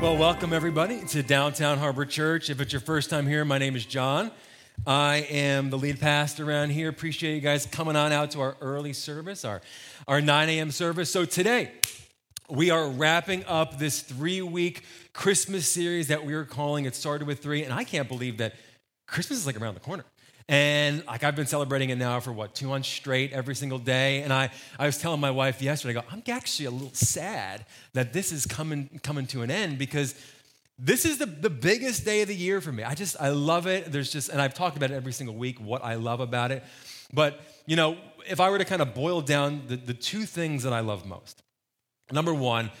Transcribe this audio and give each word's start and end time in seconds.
Well, 0.00 0.16
welcome 0.16 0.54
everybody 0.54 1.04
to 1.08 1.22
Downtown 1.22 1.76
Harbor 1.76 2.06
Church. 2.06 2.48
If 2.48 2.58
it's 2.62 2.72
your 2.72 2.80
first 2.80 3.10
time 3.10 3.26
here, 3.26 3.44
my 3.44 3.58
name 3.58 3.76
is 3.76 3.84
John. 3.84 4.30
I 4.86 5.26
am 5.28 5.68
the 5.68 5.76
lead 5.76 6.00
pastor 6.00 6.48
around 6.48 6.70
here. 6.70 6.88
Appreciate 6.88 7.34
you 7.34 7.42
guys 7.42 7.66
coming 7.66 7.96
on 7.96 8.10
out 8.10 8.30
to 8.30 8.40
our 8.40 8.56
early 8.62 8.94
service, 8.94 9.44
our, 9.44 9.60
our 10.08 10.22
9 10.22 10.48
a.m. 10.48 10.70
service. 10.70 11.10
So 11.10 11.26
today, 11.26 11.72
we 12.48 12.70
are 12.70 12.88
wrapping 12.88 13.44
up 13.44 13.78
this 13.78 14.00
three 14.00 14.40
week 14.40 14.84
Christmas 15.12 15.68
series 15.68 16.08
that 16.08 16.24
we 16.24 16.32
are 16.32 16.46
calling 16.46 16.86
It 16.86 16.94
Started 16.94 17.28
with 17.28 17.40
Three. 17.40 17.62
And 17.62 17.74
I 17.74 17.84
can't 17.84 18.08
believe 18.08 18.38
that 18.38 18.54
Christmas 19.06 19.40
is 19.40 19.46
like 19.46 19.60
around 19.60 19.74
the 19.74 19.80
corner. 19.80 20.06
And 20.50 21.06
like 21.06 21.22
I've 21.22 21.36
been 21.36 21.46
celebrating 21.46 21.90
it 21.90 21.96
now 21.96 22.18
for 22.18 22.32
what, 22.32 22.56
two 22.56 22.66
months 22.66 22.88
straight 22.88 23.32
every 23.32 23.54
single 23.54 23.78
day. 23.78 24.22
And 24.22 24.32
I, 24.32 24.50
I 24.80 24.86
was 24.86 24.98
telling 24.98 25.20
my 25.20 25.30
wife 25.30 25.62
yesterday, 25.62 25.96
I 25.96 26.02
go, 26.02 26.08
I'm 26.10 26.24
actually 26.28 26.66
a 26.66 26.72
little 26.72 26.92
sad 26.92 27.64
that 27.92 28.12
this 28.12 28.32
is 28.32 28.46
coming, 28.46 28.98
coming 29.04 29.26
to 29.28 29.42
an 29.42 29.50
end 29.52 29.78
because 29.78 30.12
this 30.76 31.04
is 31.04 31.18
the, 31.18 31.26
the 31.26 31.50
biggest 31.50 32.04
day 32.04 32.22
of 32.22 32.26
the 32.26 32.34
year 32.34 32.60
for 32.60 32.72
me. 32.72 32.82
I 32.82 32.96
just, 32.96 33.14
I 33.20 33.28
love 33.28 33.68
it. 33.68 33.92
There's 33.92 34.10
just, 34.10 34.28
and 34.28 34.42
I've 34.42 34.54
talked 34.54 34.76
about 34.76 34.90
it 34.90 34.94
every 34.94 35.12
single 35.12 35.36
week, 35.36 35.60
what 35.60 35.84
I 35.84 35.94
love 35.94 36.18
about 36.18 36.50
it. 36.50 36.64
But, 37.12 37.40
you 37.66 37.76
know, 37.76 37.96
if 38.28 38.40
I 38.40 38.50
were 38.50 38.58
to 38.58 38.64
kind 38.64 38.82
of 38.82 38.92
boil 38.92 39.20
down 39.20 39.62
the, 39.68 39.76
the 39.76 39.94
two 39.94 40.24
things 40.24 40.64
that 40.64 40.72
I 40.72 40.80
love 40.80 41.06
most, 41.06 41.44
number 42.10 42.34
one, 42.34 42.72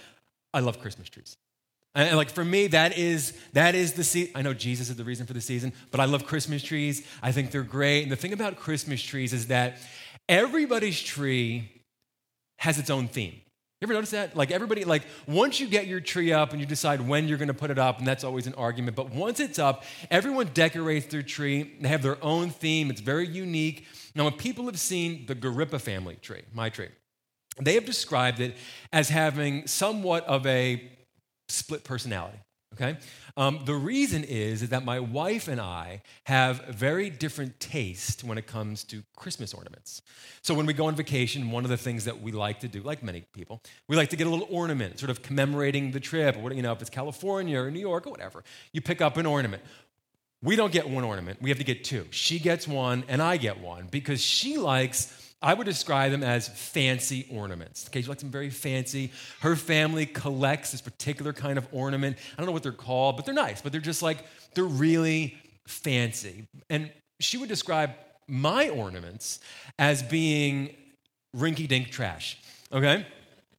I 0.52 0.58
love 0.58 0.80
Christmas 0.80 1.08
trees. 1.08 1.36
And 1.94 2.16
like 2.16 2.30
for 2.30 2.44
me, 2.44 2.68
that 2.68 2.96
is 2.96 3.32
that 3.52 3.74
is 3.74 3.94
the 3.94 4.04
season. 4.04 4.32
I 4.36 4.42
know 4.42 4.54
Jesus 4.54 4.90
is 4.90 4.96
the 4.96 5.04
reason 5.04 5.26
for 5.26 5.32
the 5.32 5.40
season, 5.40 5.72
but 5.90 5.98
I 5.98 6.04
love 6.04 6.24
Christmas 6.24 6.62
trees. 6.62 7.04
I 7.22 7.32
think 7.32 7.50
they're 7.50 7.62
great. 7.62 8.02
And 8.02 8.12
the 8.12 8.16
thing 8.16 8.32
about 8.32 8.56
Christmas 8.56 9.02
trees 9.02 9.32
is 9.32 9.48
that 9.48 9.78
everybody's 10.28 11.00
tree 11.00 11.70
has 12.58 12.78
its 12.78 12.90
own 12.90 13.08
theme. 13.08 13.40
You 13.80 13.86
ever 13.86 13.94
notice 13.94 14.10
that? 14.10 14.36
Like 14.36 14.50
everybody, 14.50 14.84
like 14.84 15.02
once 15.26 15.58
you 15.58 15.66
get 15.66 15.86
your 15.86 16.00
tree 16.00 16.32
up 16.32 16.52
and 16.52 16.60
you 16.60 16.66
decide 16.66 17.00
when 17.00 17.26
you're 17.26 17.38
gonna 17.38 17.54
put 17.54 17.70
it 17.70 17.78
up, 17.78 17.98
and 17.98 18.06
that's 18.06 18.24
always 18.24 18.46
an 18.46 18.54
argument, 18.54 18.94
but 18.94 19.10
once 19.10 19.40
it's 19.40 19.58
up, 19.58 19.84
everyone 20.10 20.50
decorates 20.52 21.06
their 21.06 21.22
tree. 21.22 21.76
They 21.80 21.88
have 21.88 22.02
their 22.02 22.22
own 22.22 22.50
theme, 22.50 22.90
it's 22.90 23.00
very 23.00 23.26
unique. 23.26 23.86
Now, 24.14 24.24
when 24.24 24.34
people 24.34 24.66
have 24.66 24.78
seen 24.78 25.24
the 25.26 25.34
Garippa 25.34 25.80
family 25.80 26.16
tree, 26.16 26.42
my 26.52 26.68
tree, 26.68 26.88
they 27.58 27.74
have 27.74 27.86
described 27.86 28.38
it 28.40 28.54
as 28.92 29.08
having 29.08 29.66
somewhat 29.66 30.24
of 30.26 30.46
a 30.46 30.90
split 31.50 31.84
personality. 31.84 32.38
Okay? 32.74 32.98
Um, 33.36 33.60
the 33.64 33.74
reason 33.74 34.22
is, 34.22 34.62
is 34.62 34.68
that 34.68 34.84
my 34.84 35.00
wife 35.00 35.48
and 35.48 35.60
I 35.60 36.02
have 36.24 36.64
very 36.66 37.10
different 37.10 37.58
taste 37.58 38.22
when 38.22 38.38
it 38.38 38.46
comes 38.46 38.84
to 38.84 39.02
Christmas 39.16 39.52
ornaments. 39.52 40.02
So 40.42 40.54
when 40.54 40.66
we 40.66 40.72
go 40.72 40.86
on 40.86 40.94
vacation, 40.94 41.50
one 41.50 41.64
of 41.64 41.70
the 41.70 41.76
things 41.76 42.04
that 42.04 42.22
we 42.22 42.30
like 42.30 42.60
to 42.60 42.68
do, 42.68 42.80
like 42.82 43.02
many 43.02 43.24
people, 43.32 43.60
we 43.88 43.96
like 43.96 44.10
to 44.10 44.16
get 44.16 44.26
a 44.26 44.30
little 44.30 44.46
ornament, 44.50 45.00
sort 45.00 45.10
of 45.10 45.22
commemorating 45.22 45.90
the 45.90 46.00
trip. 46.00 46.36
Or 46.40 46.52
you 46.52 46.62
know, 46.62 46.72
if 46.72 46.80
it's 46.80 46.90
California 46.90 47.60
or 47.60 47.70
New 47.70 47.80
York 47.80 48.06
or 48.06 48.10
whatever, 48.10 48.44
you 48.72 48.80
pick 48.80 49.00
up 49.00 49.16
an 49.16 49.26
ornament. 49.26 49.62
We 50.42 50.56
don't 50.56 50.72
get 50.72 50.88
one 50.88 51.04
ornament; 51.04 51.42
we 51.42 51.50
have 51.50 51.58
to 51.58 51.64
get 51.64 51.84
two. 51.84 52.06
She 52.10 52.38
gets 52.38 52.66
one, 52.66 53.04
and 53.08 53.20
I 53.20 53.36
get 53.36 53.60
one 53.60 53.88
because 53.90 54.22
she 54.22 54.56
likes 54.56 55.19
I 55.42 55.54
would 55.54 55.64
describe 55.64 56.12
them 56.12 56.22
as 56.22 56.48
fancy 56.48 57.26
ornaments. 57.30 57.86
Okay, 57.88 58.02
she 58.02 58.08
likes 58.08 58.22
them 58.22 58.30
very 58.30 58.50
fancy. 58.50 59.10
Her 59.40 59.56
family 59.56 60.04
collects 60.04 60.72
this 60.72 60.82
particular 60.82 61.32
kind 61.32 61.56
of 61.56 61.66
ornament. 61.72 62.18
I 62.34 62.36
don't 62.36 62.46
know 62.46 62.52
what 62.52 62.62
they're 62.62 62.72
called, 62.72 63.16
but 63.16 63.24
they're 63.24 63.34
nice, 63.34 63.62
but 63.62 63.72
they're 63.72 63.80
just 63.80 64.02
like, 64.02 64.24
they're 64.54 64.64
really 64.64 65.38
fancy. 65.66 66.46
And 66.68 66.90
she 67.20 67.38
would 67.38 67.48
describe 67.48 67.92
my 68.28 68.68
ornaments 68.68 69.40
as 69.78 70.02
being 70.02 70.74
rinky 71.34 71.66
dink 71.66 71.90
trash. 71.90 72.38
Okay? 72.72 73.06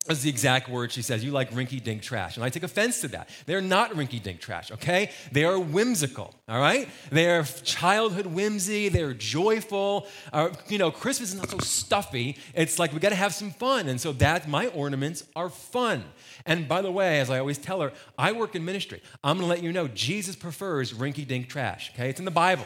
That's 0.08 0.24
the 0.24 0.30
exact 0.30 0.68
word 0.68 0.92
she 0.92 1.04
says. 1.04 1.24
You 1.24 1.30
like 1.30 1.52
rinky 1.52 1.82
dink 1.82 2.02
trash. 2.02 2.36
And 2.36 2.44
I 2.44 2.50
take 2.50 2.64
offense 2.64 3.02
to 3.02 3.08
that. 3.10 3.30
They're 3.46 3.62
not 3.62 3.92
rinky 3.92 4.22
dink 4.22 4.40
trash, 4.40 4.72
okay? 4.72 5.12
They 5.32 5.44
are 5.44 5.60
whimsical, 5.60 6.34
all 6.50 6.60
right? 6.60 6.90
They 7.12 7.30
are 7.30 7.44
childhood 7.44 8.26
whimsy. 8.26 8.90
They're 8.90 9.14
joyful. 9.14 10.08
Uh, 10.34 10.50
you 10.68 10.80
know, 10.80 10.90
Christmas 10.90 11.30
is 11.30 11.36
not 11.36 11.52
so 11.52 11.60
stuffy. 11.60 12.40
It's 12.56 12.80
like 12.80 12.94
we 12.94 13.00
got 13.00 13.10
to 13.10 13.16
have 13.16 13.32
some 13.32 13.52
fun. 13.52 13.88
And 13.88 14.02
so 14.02 14.12
that, 14.14 14.50
my 14.50 14.68
ornaments 14.70 15.24
are 15.36 15.50
fun. 15.50 16.04
And 16.48 16.68
by 16.68 16.82
the 16.82 16.92
way, 16.92 17.20
as 17.20 17.30
I 17.30 17.38
always 17.38 17.60
tell 17.60 17.82
her, 17.82 17.94
I 18.18 18.32
work 18.32 18.56
in 18.56 18.66
ministry. 18.66 19.04
I'm 19.24 19.38
going 19.38 19.48
to 19.48 19.54
let 19.54 19.62
you 19.62 19.72
know 19.72 19.88
Jesus 19.88 20.36
prefers 20.36 20.94
rinky 20.94 21.28
dink 21.28 21.48
trash, 21.48 21.92
okay? 21.94 22.10
It's 22.10 22.20
in 22.20 22.26
the 22.26 22.32
Bible, 22.32 22.66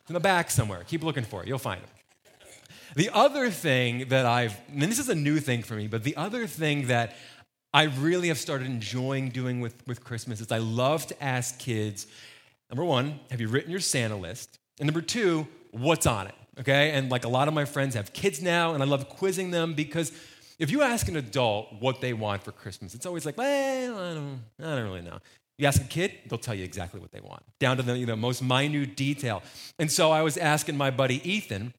it's 0.00 0.10
in 0.10 0.14
the 0.14 0.20
back 0.20 0.50
somewhere. 0.50 0.82
Keep 0.88 1.04
looking 1.04 1.22
for 1.22 1.42
it, 1.42 1.48
you'll 1.48 1.58
find 1.58 1.80
it. 1.80 2.01
The 2.94 3.10
other 3.12 3.50
thing 3.50 4.08
that 4.08 4.26
I've, 4.26 4.58
and 4.70 4.82
this 4.82 4.98
is 4.98 5.08
a 5.08 5.14
new 5.14 5.40
thing 5.40 5.62
for 5.62 5.74
me, 5.74 5.86
but 5.86 6.04
the 6.04 6.16
other 6.16 6.46
thing 6.46 6.88
that 6.88 7.16
I 7.72 7.84
really 7.84 8.28
have 8.28 8.38
started 8.38 8.66
enjoying 8.66 9.30
doing 9.30 9.60
with, 9.60 9.86
with 9.86 10.04
Christmas 10.04 10.40
is 10.40 10.52
I 10.52 10.58
love 10.58 11.06
to 11.06 11.22
ask 11.22 11.58
kids 11.58 12.06
number 12.70 12.84
one, 12.84 13.20
have 13.30 13.40
you 13.40 13.48
written 13.48 13.70
your 13.70 13.80
Santa 13.80 14.16
list? 14.16 14.58
And 14.78 14.86
number 14.86 15.02
two, 15.02 15.46
what's 15.70 16.06
on 16.06 16.26
it? 16.26 16.34
Okay? 16.60 16.90
And 16.92 17.10
like 17.10 17.24
a 17.24 17.28
lot 17.28 17.48
of 17.48 17.54
my 17.54 17.64
friends 17.64 17.94
have 17.94 18.12
kids 18.12 18.42
now, 18.42 18.74
and 18.74 18.82
I 18.82 18.86
love 18.86 19.08
quizzing 19.08 19.50
them 19.50 19.74
because 19.74 20.12
if 20.58 20.70
you 20.70 20.82
ask 20.82 21.08
an 21.08 21.16
adult 21.16 21.68
what 21.80 22.00
they 22.00 22.12
want 22.12 22.42
for 22.42 22.52
Christmas, 22.52 22.94
it's 22.94 23.06
always 23.06 23.26
like, 23.26 23.36
well, 23.36 23.98
I 23.98 24.14
don't, 24.14 24.40
I 24.60 24.76
don't 24.76 24.84
really 24.84 25.02
know. 25.02 25.18
You 25.58 25.66
ask 25.66 25.80
a 25.80 25.84
kid, 25.84 26.12
they'll 26.28 26.38
tell 26.38 26.54
you 26.54 26.64
exactly 26.64 26.98
what 27.00 27.12
they 27.12 27.20
want, 27.20 27.42
down 27.58 27.76
to 27.76 27.82
the 27.82 27.96
you 27.96 28.06
know, 28.06 28.16
most 28.16 28.42
minute 28.42 28.96
detail. 28.96 29.42
And 29.78 29.90
so 29.90 30.10
I 30.10 30.22
was 30.22 30.36
asking 30.36 30.76
my 30.76 30.90
buddy 30.90 31.20
Ethan, 31.30 31.74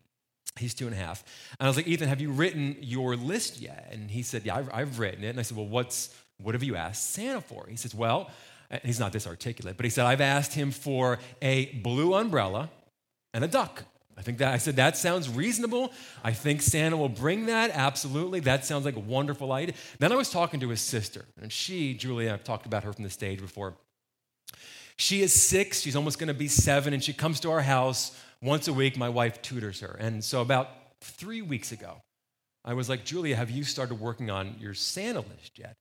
He's 0.57 0.73
two 0.73 0.85
and 0.85 0.95
a 0.95 0.97
half. 0.97 1.23
And 1.59 1.65
I 1.65 1.69
was 1.69 1.77
like, 1.77 1.87
Ethan, 1.87 2.07
have 2.09 2.21
you 2.21 2.31
written 2.31 2.77
your 2.79 3.15
list 3.15 3.59
yet? 3.59 3.89
And 3.91 4.11
he 4.11 4.21
said, 4.21 4.45
Yeah, 4.45 4.57
I've, 4.57 4.69
I've 4.73 4.99
written 4.99 5.23
it. 5.23 5.29
And 5.29 5.39
I 5.39 5.43
said, 5.43 5.57
Well, 5.57 5.67
what's, 5.67 6.15
what 6.41 6.53
have 6.53 6.63
you 6.63 6.75
asked 6.75 7.11
Santa 7.11 7.41
for? 7.41 7.65
He 7.67 7.75
says, 7.75 7.95
Well, 7.95 8.29
he's 8.83 8.99
not 8.99 9.11
this 9.11 9.27
articulate, 9.27 9.77
but 9.77 9.85
he 9.85 9.89
said, 9.89 10.05
I've 10.05 10.21
asked 10.21 10.53
him 10.53 10.71
for 10.71 11.19
a 11.41 11.65
blue 11.83 12.13
umbrella 12.13 12.69
and 13.33 13.43
a 13.43 13.47
duck. 13.47 13.83
I 14.15 14.21
think 14.21 14.37
that 14.37 14.53
I 14.53 14.57
said 14.57 14.75
that 14.75 14.95
sounds 14.95 15.27
reasonable. 15.27 15.91
I 16.23 16.33
think 16.33 16.61
Santa 16.61 16.95
will 16.97 17.09
bring 17.09 17.47
that. 17.47 17.71
Absolutely. 17.71 18.41
That 18.41 18.63
sounds 18.63 18.85
like 18.85 18.95
a 18.95 18.99
wonderful 18.99 19.51
idea. 19.51 19.73
Then 19.97 20.11
I 20.11 20.15
was 20.15 20.29
talking 20.29 20.59
to 20.59 20.69
his 20.69 20.81
sister, 20.81 21.25
and 21.41 21.51
she, 21.51 21.95
Julia, 21.95 22.31
I've 22.31 22.43
talked 22.43 22.67
about 22.67 22.83
her 22.83 22.93
from 22.93 23.03
the 23.03 23.09
stage 23.09 23.41
before. 23.41 23.73
She 24.97 25.23
is 25.23 25.33
six, 25.33 25.81
she's 25.81 25.95
almost 25.95 26.19
gonna 26.19 26.35
be 26.35 26.47
seven, 26.47 26.93
and 26.93 27.03
she 27.03 27.13
comes 27.13 27.39
to 27.39 27.49
our 27.49 27.61
house 27.61 28.15
once 28.43 28.67
a 28.67 28.73
week, 28.73 28.97
my 28.97 29.09
wife 29.09 29.41
tutors 29.41 29.79
her. 29.79 29.95
And 29.99 30.23
so 30.23 30.41
about 30.41 30.69
three 31.01 31.41
weeks 31.41 31.71
ago, 31.71 32.01
I 32.65 32.73
was 32.73 32.89
like, 32.89 33.05
Julia, 33.05 33.35
have 33.35 33.49
you 33.49 33.63
started 33.63 33.99
working 33.99 34.29
on 34.29 34.55
your 34.59 34.73
Santa 34.73 35.19
list 35.19 35.57
yet? 35.57 35.75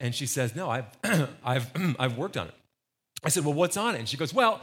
And 0.00 0.14
she 0.14 0.26
says, 0.26 0.54
No, 0.54 0.68
I've, 0.68 0.86
I've, 1.44 1.70
I've 1.98 2.16
worked 2.16 2.36
on 2.36 2.48
it. 2.48 2.54
I 3.24 3.28
said, 3.28 3.44
Well, 3.44 3.54
what's 3.54 3.76
on 3.76 3.94
it? 3.94 3.98
And 3.98 4.08
she 4.08 4.16
goes, 4.16 4.34
Well, 4.34 4.60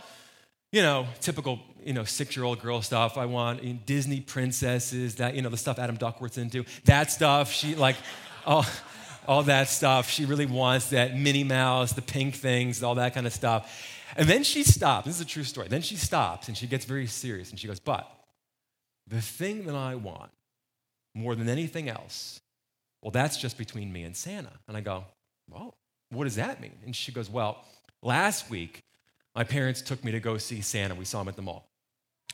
you 0.72 0.82
know, 0.82 1.08
typical, 1.20 1.60
you 1.84 1.94
know, 1.94 2.04
six-year-old 2.04 2.62
girl 2.62 2.82
stuff. 2.82 3.18
I 3.18 3.26
want 3.26 3.64
you 3.64 3.74
know, 3.74 3.80
Disney 3.86 4.22
princesses, 4.22 5.16
that, 5.16 5.34
you 5.34 5.42
know, 5.42 5.50
the 5.50 5.58
stuff 5.58 5.80
Adam 5.80 5.96
Duckworth's 5.96 6.38
into. 6.38 6.64
That 6.86 7.10
stuff, 7.10 7.52
she 7.52 7.74
like, 7.74 7.96
all, 8.46 8.66
all 9.28 9.44
that 9.44 9.68
stuff. 9.70 10.10
She 10.10 10.26
really 10.26 10.46
wants 10.46 10.92
that 10.92 11.18
Minnie 11.18 11.44
Mouse, 11.44 11.94
the 11.94 12.02
pink 12.02 12.36
things, 12.36 12.84
all 12.84 12.96
that 12.96 13.16
kind 13.16 13.26
of 13.26 13.34
stuff. 13.34 13.99
And 14.16 14.28
then 14.28 14.44
she 14.44 14.64
stops. 14.64 15.06
This 15.06 15.16
is 15.16 15.22
a 15.22 15.26
true 15.26 15.44
story. 15.44 15.68
Then 15.68 15.82
she 15.82 15.96
stops 15.96 16.48
and 16.48 16.58
she 16.58 16.68
gets 16.68 16.86
very 16.86 17.08
serious 17.08 17.52
and 17.52 17.60
she 17.60 17.68
goes, 17.68 17.80
But 17.80 18.10
the 19.08 19.22
thing 19.22 19.66
that 19.66 19.76
I 19.76 19.96
want 19.96 20.32
more 21.16 21.36
than 21.36 21.50
anything 21.50 21.90
else, 21.90 22.42
well, 23.02 23.12
that's 23.12 23.38
just 23.38 23.58
between 23.58 23.92
me 23.92 24.04
and 24.04 24.16
Santa. 24.16 24.52
And 24.68 24.76
I 24.76 24.82
go, 24.82 25.06
Well, 25.50 25.76
what 26.10 26.24
does 26.26 26.36
that 26.36 26.62
mean? 26.62 26.78
And 26.86 26.96
she 26.96 27.12
goes, 27.12 27.30
Well, 27.30 27.64
last 28.02 28.50
week, 28.50 28.84
my 29.36 29.44
parents 29.44 29.82
took 29.82 30.04
me 30.04 30.12
to 30.12 30.20
go 30.20 30.38
see 30.38 30.62
Santa. 30.62 30.96
We 30.96 31.06
saw 31.06 31.22
him 31.22 31.28
at 31.28 31.36
the 31.36 31.42
mall. 31.42 31.70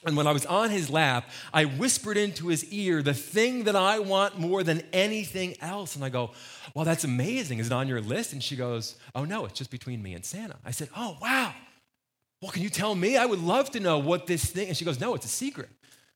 And 0.06 0.16
when 0.16 0.28
I 0.28 0.32
was 0.32 0.46
on 0.46 0.70
his 0.70 0.90
lap, 0.90 1.30
I 1.54 1.66
whispered 1.66 2.16
into 2.16 2.48
his 2.48 2.64
ear 2.66 3.02
the 3.02 3.14
thing 3.14 3.64
that 3.64 3.76
I 3.76 4.00
want 4.00 4.40
more 4.40 4.64
than 4.64 4.84
anything 4.94 5.56
else. 5.62 5.96
And 5.96 6.06
I 6.06 6.10
go, 6.10 6.32
Well, 6.74 6.86
that's 6.86 7.04
amazing. 7.04 7.60
Is 7.60 7.68
it 7.68 7.74
on 7.74 7.88
your 7.88 8.02
list? 8.02 8.34
And 8.34 8.44
she 8.44 8.56
goes, 8.56 8.96
Oh, 9.14 9.26
no, 9.26 9.46
it's 9.46 9.58
just 9.58 9.72
between 9.72 10.02
me 10.02 10.14
and 10.14 10.24
Santa. 10.24 10.56
I 10.64 10.72
said, 10.72 10.90
Oh, 10.96 11.18
wow. 11.22 11.54
Well, 12.42 12.52
can 12.52 12.62
you 12.62 12.70
tell 12.70 12.94
me? 12.94 13.18
I 13.18 13.26
would 13.26 13.42
love 13.42 13.72
to 13.72 13.80
know 13.80 13.98
what 13.98 14.28
this 14.28 14.46
thing. 14.46 14.68
And 14.68 14.78
she 14.78 14.86
goes, 14.86 15.00
No, 15.00 15.16
it's 15.16 15.26
a 15.26 15.30
secret. 15.30 15.70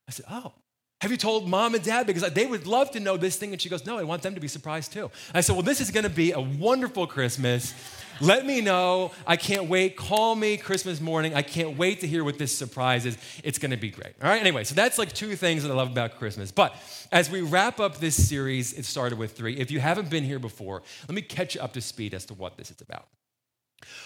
I 0.08 0.12
said, 0.12 0.26
Oh. 0.30 0.54
Have 1.02 1.12
you 1.12 1.18
told 1.18 1.48
mom 1.48 1.76
and 1.76 1.84
dad? 1.84 2.06
Because 2.06 2.30
they 2.34 2.46
would 2.46 2.68
love 2.68 2.92
to 2.92 3.00
know 3.00 3.16
this 3.16 3.38
thing. 3.38 3.54
And 3.54 3.62
she 3.62 3.70
goes, 3.70 3.86
No, 3.86 3.98
I 3.98 4.04
want 4.04 4.22
them 4.22 4.36
to 4.36 4.42
be 4.42 4.50
surprised 4.50 4.92
too. 4.92 5.10
I 5.34 5.42
said, 5.42 5.54
Well, 5.54 5.64
this 5.64 5.80
is 5.80 5.92
going 5.92 6.04
to 6.04 6.10
be 6.10 6.34
a 6.34 6.42
wonderful 6.42 7.08
Christmas. 7.08 7.74
Let 8.22 8.46
me 8.46 8.60
know. 8.60 9.12
I 9.26 9.38
can't 9.38 9.70
wait. 9.70 9.96
Call 9.96 10.36
me 10.36 10.58
Christmas 10.58 11.00
morning. 11.00 11.36
I 11.36 11.42
can't 11.42 11.78
wait 11.78 12.02
to 12.02 12.08
hear 12.08 12.26
what 12.26 12.38
this 12.38 12.56
surprise 12.56 13.06
is. 13.06 13.18
It's 13.46 13.58
going 13.58 13.72
to 13.72 13.78
be 13.78 13.92
great. 13.92 14.14
All 14.22 14.30
right. 14.30 14.42
Anyway, 14.42 14.66
so 14.66 14.76
that's 14.76 14.98
like 14.98 15.14
two 15.14 15.38
things 15.38 15.64
that 15.64 15.72
I 15.72 15.76
love 15.76 15.90
about 15.90 16.18
Christmas. 16.18 16.52
But 16.52 16.76
as 17.14 17.30
we 17.30 17.42
wrap 17.42 17.80
up 17.80 18.00
this 18.00 18.28
series, 18.28 18.74
it 18.74 18.84
started 18.84 19.18
with 19.18 19.38
three. 19.38 19.56
If 19.56 19.72
you 19.72 19.80
haven't 19.80 20.10
been 20.10 20.26
here 20.26 20.40
before, 20.40 20.84
let 21.08 21.16
me 21.16 21.22
catch 21.22 21.56
you 21.56 21.62
up 21.62 21.72
to 21.74 21.82
speed 21.82 22.14
as 22.14 22.26
to 22.26 22.34
what 22.34 22.58
this 22.58 22.72
is 22.72 22.82
about. 22.82 23.08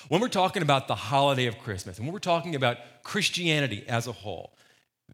When 0.09 0.21
we're 0.21 0.27
talking 0.27 0.61
about 0.61 0.87
the 0.87 0.95
holiday 0.95 1.45
of 1.47 1.57
Christmas 1.59 1.97
and 1.97 2.07
when 2.07 2.13
we're 2.13 2.19
talking 2.19 2.55
about 2.55 2.77
Christianity 3.03 3.83
as 3.87 4.07
a 4.07 4.11
whole, 4.11 4.53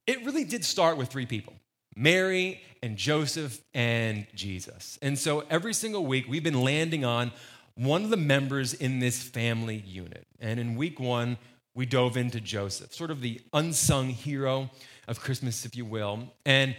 it 0.06 0.24
really 0.26 0.44
did 0.44 0.64
start 0.66 0.98
with 0.98 1.10
three 1.10 1.26
people 1.26 1.54
Mary 1.96 2.62
and 2.82 2.98
Joseph 2.98 3.62
and 3.74 4.26
Jesus. 4.34 4.98
And 5.02 5.18
so 5.18 5.44
every 5.50 5.74
single 5.74 6.06
week 6.06 6.26
we've 6.28 6.44
been 6.44 6.62
landing 6.62 7.04
on 7.04 7.32
one 7.76 8.04
of 8.04 8.10
the 8.10 8.18
members 8.18 8.74
in 8.74 9.00
this 9.00 9.22
family 9.22 9.84
unit. 9.86 10.26
And 10.40 10.60
in 10.60 10.76
week 10.76 11.00
one, 11.00 11.38
we 11.76 11.86
dove 11.86 12.18
into 12.18 12.42
Joseph, 12.42 12.94
sort 12.94 13.12
of 13.12 13.22
the 13.22 13.42
unsung 13.54 14.10
hero 14.10 14.70
of 15.08 15.20
Christmas, 15.20 15.66
if 15.66 15.76
you 15.76 15.86
will. 15.86 16.34
And 16.46 16.76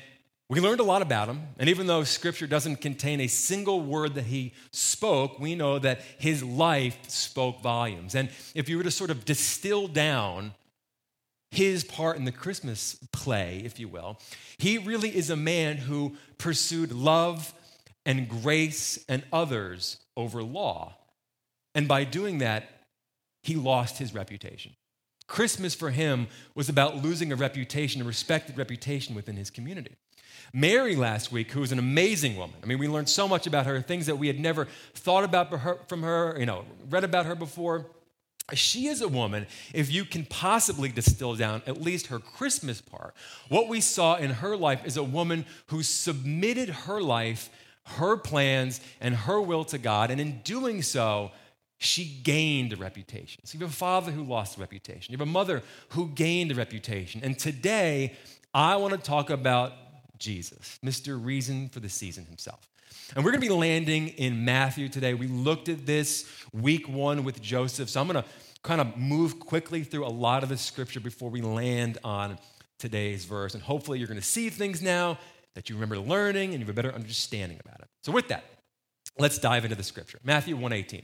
we 0.51 0.61
learned 0.61 0.81
a 0.81 0.85
lot 0.85 1.01
about 1.01 1.29
him. 1.29 1.43
And 1.59 1.69
even 1.69 1.87
though 1.87 2.03
scripture 2.03 2.49
doesn't 2.49 2.81
contain 2.81 3.21
a 3.21 3.29
single 3.29 3.83
word 3.83 4.17
that 4.17 4.25
he 4.25 4.53
spoke, 4.73 5.39
we 5.39 5.55
know 5.55 5.79
that 5.79 6.01
his 6.19 6.43
life 6.43 6.99
spoke 7.09 7.63
volumes. 7.63 8.17
And 8.17 8.31
if 8.53 8.69
you 8.69 8.77
were 8.77 8.83
to 8.83 8.91
sort 8.91 9.11
of 9.11 9.25
distill 9.25 9.87
down 9.87 10.55
his 11.53 11.85
part 11.85 12.17
in 12.17 12.25
the 12.25 12.33
Christmas 12.33 12.99
play, 13.13 13.63
if 13.65 13.79
you 13.79 13.87
will, 13.87 14.19
he 14.59 14.77
really 14.77 15.17
is 15.17 15.31
a 15.31 15.37
man 15.37 15.77
who 15.77 16.17
pursued 16.37 16.91
love 16.91 17.55
and 18.05 18.29
grace 18.29 19.05
and 19.09 19.23
others 19.33 19.99
over 20.17 20.43
law. 20.43 20.97
And 21.77 21.87
by 21.87 22.03
doing 22.03 22.39
that, 22.39 22.69
he 23.45 23.55
lost 23.55 23.99
his 23.99 24.13
reputation. 24.13 24.73
Christmas 25.29 25.77
for 25.77 25.91
him 25.91 26.27
was 26.57 26.69
about 26.69 26.97
losing 26.97 27.31
a 27.31 27.37
reputation, 27.37 28.03
a 28.03 28.05
respected 28.05 28.59
reputation 28.59 29.15
within 29.15 29.37
his 29.37 29.49
community. 29.49 29.95
Mary 30.53 30.97
last 30.97 31.31
week, 31.31 31.51
who 31.53 31.61
was 31.61 31.73
an 31.73 31.79
amazing 31.79 32.37
woman. 32.37 32.57
I 32.63 32.67
mean, 32.67 32.79
we 32.79 32.89
learned 32.89 33.09
so 33.09 33.29
much 33.29 33.47
about 33.47 33.67
her, 33.67 33.81
things 33.81 34.07
that 34.07 34.17
we 34.17 34.27
had 34.27 34.41
never 34.41 34.67
thought 34.95 35.25
about 35.25 35.89
from 35.89 36.03
her, 36.03 36.37
you 36.39 36.47
know, 36.47 36.65
read 36.89 37.05
about 37.05 37.27
her 37.27 37.35
before. 37.35 37.87
She 38.53 38.89
is 38.89 39.01
a 39.01 39.07
woman, 39.07 39.47
if 39.73 39.93
you 39.93 40.05
can 40.05 40.25
possibly 40.25 40.89
distill 40.89 41.37
down 41.37 41.63
at 41.69 41.81
least 41.81 42.09
her 42.09 42.19
Christmas 42.19 42.81
part, 42.81 43.15
what 43.49 43.69
we 43.69 43.81
saw 43.81 44.17
in 44.17 44.31
her 44.31 44.57
life 44.57 44.85
is 44.85 44.97
a 44.97 45.05
woman 45.05 45.47
who 45.67 45.85
submitted 45.85 46.69
her 46.69 47.01
life, 47.01 47.49
her 47.85 48.17
plans, 48.17 48.81
and 49.01 49.15
her 49.15 49.41
will 49.41 49.65
to 49.67 49.79
God. 49.79 50.11
And 50.11 50.21
in 50.21 50.41
doing 50.43 50.83
so, 50.83 51.31
she 51.79 52.05
gained 52.05 52.73
a 52.73 52.77
reputation. 52.77 53.47
So 53.47 53.57
you 53.57 53.65
have 53.65 53.73
a 53.73 53.77
father 53.77 54.11
who 54.11 54.25
lost 54.25 54.59
a 54.59 54.61
reputation, 54.61 55.13
you 55.13 55.19
have 55.19 55.29
a 55.29 55.31
mother 55.31 55.63
who 55.91 56.09
gained 56.09 56.51
a 56.51 56.57
reputation. 56.57 57.21
And 57.23 57.39
today, 57.39 58.15
I 58.53 58.77
want 58.77 58.95
to 58.95 58.99
talk 58.99 59.31
about 59.31 59.75
Jesus, 60.21 60.79
Mr. 60.85 61.23
Reason 61.23 61.69
for 61.69 61.81
the 61.81 61.89
Season 61.89 62.25
himself. 62.27 62.69
And 63.17 63.25
we're 63.25 63.33
going 63.33 63.43
to 63.43 63.49
be 63.49 63.53
landing 63.53 64.09
in 64.09 64.45
Matthew 64.45 64.89
today. 64.89 65.15
We 65.15 65.27
looked 65.27 65.69
at 65.69 65.87
this 65.87 66.31
week 66.53 66.89
one 66.89 67.25
with 67.25 67.43
Joseph. 67.43 67.89
So 67.91 68.01
I'm 68.01 68.07
going 68.07 68.23
to 68.23 68.29
kind 68.63 68.81
of 68.81 68.97
move 68.97 69.41
quickly 69.41 69.83
through 69.83 70.07
a 70.07 70.09
lot 70.09 70.43
of 70.43 70.49
the 70.49 70.57
scripture 70.57 71.01
before 71.01 71.31
we 71.31 71.41
land 71.41 71.99
on 72.05 72.39
today's 72.79 73.25
verse. 73.25 73.55
And 73.55 73.63
hopefully, 73.63 73.99
you're 73.99 74.09
going 74.09 74.21
to 74.21 74.27
see 74.27 74.51
things 74.51 74.81
now 74.81 75.19
that 75.55 75.69
you 75.69 75.75
remember 75.75 75.99
learning 75.99 76.51
and 76.51 76.61
you 76.61 76.67
have 76.67 76.69
a 76.69 76.73
better 76.73 76.95
understanding 76.95 77.59
about 77.65 77.81
it. 77.81 77.89
So, 78.05 78.13
with 78.13 78.29
that, 78.29 78.45
let's 79.19 79.39
dive 79.39 79.65
into 79.65 79.77
the 79.77 79.83
scripture. 79.83 80.19
Matthew 80.23 80.57
1:18. 80.57 81.03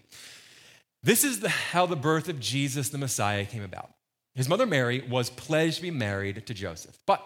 This 1.02 1.22
is 1.22 1.40
the, 1.40 1.48
how 1.48 1.86
the 1.86 1.96
birth 1.96 2.28
of 2.28 2.40
Jesus 2.40 2.88
the 2.88 2.98
Messiah 2.98 3.44
came 3.44 3.62
about. 3.62 3.90
His 4.34 4.48
mother 4.48 4.66
Mary 4.66 5.04
was 5.08 5.30
pledged 5.30 5.76
to 5.76 5.82
be 5.82 5.90
married 5.90 6.44
to 6.46 6.54
Joseph, 6.54 6.98
but 7.06 7.22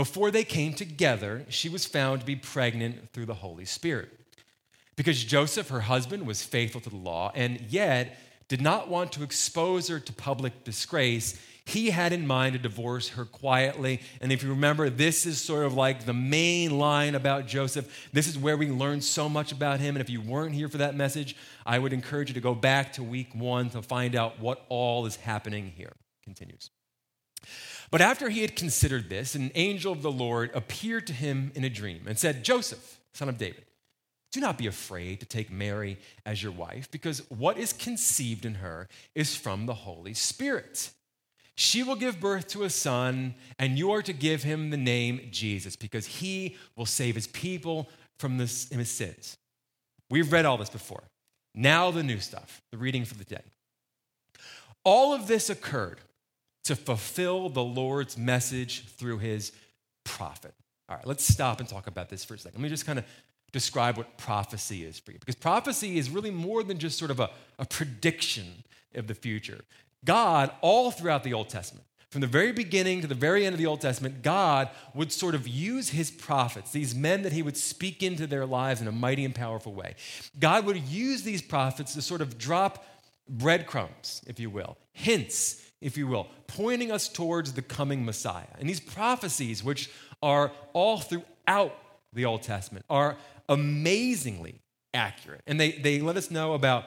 before 0.00 0.30
they 0.30 0.44
came 0.44 0.72
together, 0.72 1.44
she 1.50 1.68
was 1.68 1.84
found 1.84 2.20
to 2.20 2.26
be 2.26 2.34
pregnant 2.34 3.12
through 3.12 3.26
the 3.26 3.34
Holy 3.34 3.66
Spirit. 3.66 4.08
Because 4.96 5.22
Joseph, 5.22 5.68
her 5.68 5.80
husband, 5.80 6.26
was 6.26 6.42
faithful 6.42 6.80
to 6.80 6.88
the 6.88 6.96
law 6.96 7.30
and 7.34 7.60
yet 7.68 8.18
did 8.48 8.62
not 8.62 8.88
want 8.88 9.12
to 9.12 9.22
expose 9.22 9.88
her 9.88 10.00
to 10.00 10.12
public 10.14 10.64
disgrace, 10.64 11.38
he 11.66 11.90
had 11.90 12.14
in 12.14 12.26
mind 12.26 12.54
to 12.54 12.58
divorce 12.58 13.10
her 13.10 13.26
quietly. 13.26 14.00
And 14.22 14.32
if 14.32 14.42
you 14.42 14.48
remember, 14.48 14.88
this 14.88 15.26
is 15.26 15.38
sort 15.38 15.66
of 15.66 15.74
like 15.74 16.06
the 16.06 16.14
main 16.14 16.78
line 16.78 17.14
about 17.14 17.46
Joseph. 17.46 18.08
This 18.10 18.26
is 18.26 18.38
where 18.38 18.56
we 18.56 18.70
learn 18.70 19.02
so 19.02 19.28
much 19.28 19.52
about 19.52 19.80
him. 19.80 19.96
And 19.96 20.00
if 20.00 20.08
you 20.08 20.22
weren't 20.22 20.54
here 20.54 20.70
for 20.70 20.78
that 20.78 20.94
message, 20.94 21.36
I 21.66 21.78
would 21.78 21.92
encourage 21.92 22.30
you 22.30 22.34
to 22.34 22.40
go 22.40 22.54
back 22.54 22.94
to 22.94 23.02
week 23.02 23.34
one 23.34 23.68
to 23.68 23.82
find 23.82 24.16
out 24.16 24.40
what 24.40 24.64
all 24.70 25.04
is 25.04 25.16
happening 25.16 25.74
here. 25.76 25.92
Continues. 26.24 26.70
But 27.90 28.00
after 28.00 28.28
he 28.28 28.42
had 28.42 28.54
considered 28.54 29.08
this, 29.08 29.34
an 29.34 29.50
angel 29.54 29.92
of 29.92 30.02
the 30.02 30.12
Lord 30.12 30.50
appeared 30.54 31.06
to 31.08 31.12
him 31.12 31.50
in 31.54 31.64
a 31.64 31.70
dream 31.70 32.04
and 32.06 32.18
said, 32.18 32.44
Joseph, 32.44 33.00
son 33.14 33.28
of 33.28 33.38
David, 33.38 33.64
do 34.32 34.40
not 34.40 34.58
be 34.58 34.68
afraid 34.68 35.18
to 35.20 35.26
take 35.26 35.50
Mary 35.50 35.98
as 36.24 36.42
your 36.42 36.52
wife, 36.52 36.88
because 36.90 37.18
what 37.30 37.58
is 37.58 37.72
conceived 37.72 38.44
in 38.44 38.56
her 38.56 38.88
is 39.14 39.34
from 39.34 39.66
the 39.66 39.74
Holy 39.74 40.14
Spirit. 40.14 40.92
She 41.56 41.82
will 41.82 41.96
give 41.96 42.20
birth 42.20 42.46
to 42.48 42.62
a 42.62 42.70
son, 42.70 43.34
and 43.58 43.76
you 43.76 43.90
are 43.90 44.02
to 44.02 44.12
give 44.12 44.44
him 44.44 44.70
the 44.70 44.76
name 44.76 45.28
Jesus, 45.32 45.74
because 45.74 46.06
he 46.06 46.56
will 46.76 46.86
save 46.86 47.16
his 47.16 47.26
people 47.26 47.88
from 48.20 48.38
his 48.38 48.68
sins. 48.84 49.36
We've 50.08 50.32
read 50.32 50.46
all 50.46 50.58
this 50.58 50.70
before. 50.70 51.02
Now, 51.52 51.90
the 51.90 52.04
new 52.04 52.20
stuff, 52.20 52.62
the 52.70 52.78
reading 52.78 53.04
for 53.04 53.14
the 53.14 53.24
day. 53.24 53.42
All 54.84 55.12
of 55.12 55.26
this 55.26 55.50
occurred 55.50 55.98
to 56.64 56.76
fulfill 56.76 57.48
the 57.48 57.62
Lord's 57.62 58.16
message 58.18 58.86
through 58.86 59.18
his 59.18 59.52
prophet. 60.04 60.54
All 60.88 60.96
right, 60.96 61.06
let's 61.06 61.24
stop 61.24 61.60
and 61.60 61.68
talk 61.68 61.86
about 61.86 62.08
this 62.08 62.24
for 62.24 62.34
a 62.34 62.38
second. 62.38 62.60
Let 62.60 62.64
me 62.64 62.68
just 62.68 62.86
kind 62.86 62.98
of 62.98 63.04
describe 63.52 63.96
what 63.96 64.16
prophecy 64.16 64.84
is 64.84 64.98
for 64.98 65.12
you. 65.12 65.18
Because 65.18 65.34
prophecy 65.34 65.98
is 65.98 66.10
really 66.10 66.30
more 66.30 66.62
than 66.62 66.78
just 66.78 66.98
sort 66.98 67.10
of 67.10 67.20
a, 67.20 67.30
a 67.58 67.64
prediction 67.64 68.64
of 68.94 69.06
the 69.06 69.14
future. 69.14 69.60
God, 70.04 70.50
all 70.60 70.90
throughout 70.90 71.24
the 71.24 71.32
Old 71.32 71.48
Testament, 71.48 71.86
from 72.10 72.22
the 72.22 72.26
very 72.26 72.50
beginning 72.50 73.02
to 73.02 73.06
the 73.06 73.14
very 73.14 73.46
end 73.46 73.54
of 73.54 73.58
the 73.58 73.66
Old 73.66 73.80
Testament, 73.80 74.22
God 74.22 74.68
would 74.94 75.12
sort 75.12 75.36
of 75.36 75.46
use 75.46 75.90
his 75.90 76.10
prophets, 76.10 76.72
these 76.72 76.92
men 76.92 77.22
that 77.22 77.32
he 77.32 77.42
would 77.42 77.56
speak 77.56 78.02
into 78.02 78.26
their 78.26 78.46
lives 78.46 78.80
in 78.80 78.88
a 78.88 78.92
mighty 78.92 79.24
and 79.24 79.34
powerful 79.34 79.72
way. 79.72 79.94
God 80.38 80.66
would 80.66 80.76
use 80.76 81.22
these 81.22 81.40
prophets 81.40 81.94
to 81.94 82.02
sort 82.02 82.20
of 82.20 82.36
drop 82.36 82.84
breadcrumbs, 83.28 84.22
if 84.26 84.40
you 84.40 84.50
will, 84.50 84.76
hints, 84.92 85.69
if 85.80 85.96
you 85.96 86.06
will, 86.06 86.28
pointing 86.46 86.92
us 86.92 87.08
towards 87.08 87.52
the 87.52 87.62
coming 87.62 88.04
Messiah. 88.04 88.46
And 88.58 88.68
these 88.68 88.80
prophecies, 88.80 89.64
which 89.64 89.90
are 90.22 90.52
all 90.72 90.98
throughout 90.98 91.76
the 92.12 92.24
Old 92.24 92.42
Testament, 92.42 92.84
are 92.90 93.16
amazingly 93.48 94.60
accurate. 94.92 95.42
And 95.46 95.58
they, 95.58 95.72
they 95.72 96.00
let 96.00 96.16
us 96.16 96.30
know 96.30 96.54
about 96.54 96.84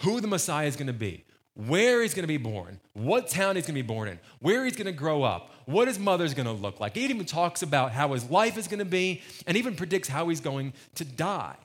who 0.00 0.20
the 0.20 0.28
Messiah 0.28 0.66
is 0.66 0.76
going 0.76 0.86
to 0.86 0.92
be, 0.92 1.24
where 1.54 2.02
he's 2.02 2.14
going 2.14 2.24
to 2.24 2.28
be 2.28 2.38
born, 2.38 2.80
what 2.92 3.28
town 3.28 3.56
he's 3.56 3.66
going 3.66 3.74
to 3.74 3.82
be 3.82 3.86
born 3.86 4.08
in, 4.08 4.18
where 4.40 4.64
he's 4.64 4.76
going 4.76 4.86
to 4.86 4.92
grow 4.92 5.22
up, 5.22 5.50
what 5.66 5.88
his 5.88 5.98
mother's 5.98 6.34
going 6.34 6.46
to 6.46 6.52
look 6.52 6.80
like. 6.80 6.96
It 6.96 7.10
even 7.10 7.24
talks 7.24 7.62
about 7.62 7.92
how 7.92 8.12
his 8.12 8.30
life 8.30 8.56
is 8.56 8.68
going 8.68 8.78
to 8.78 8.84
be 8.84 9.22
and 9.46 9.56
even 9.56 9.76
predicts 9.76 10.08
how 10.08 10.28
he's 10.28 10.40
going 10.40 10.72
to 10.94 11.04
die. 11.04 11.56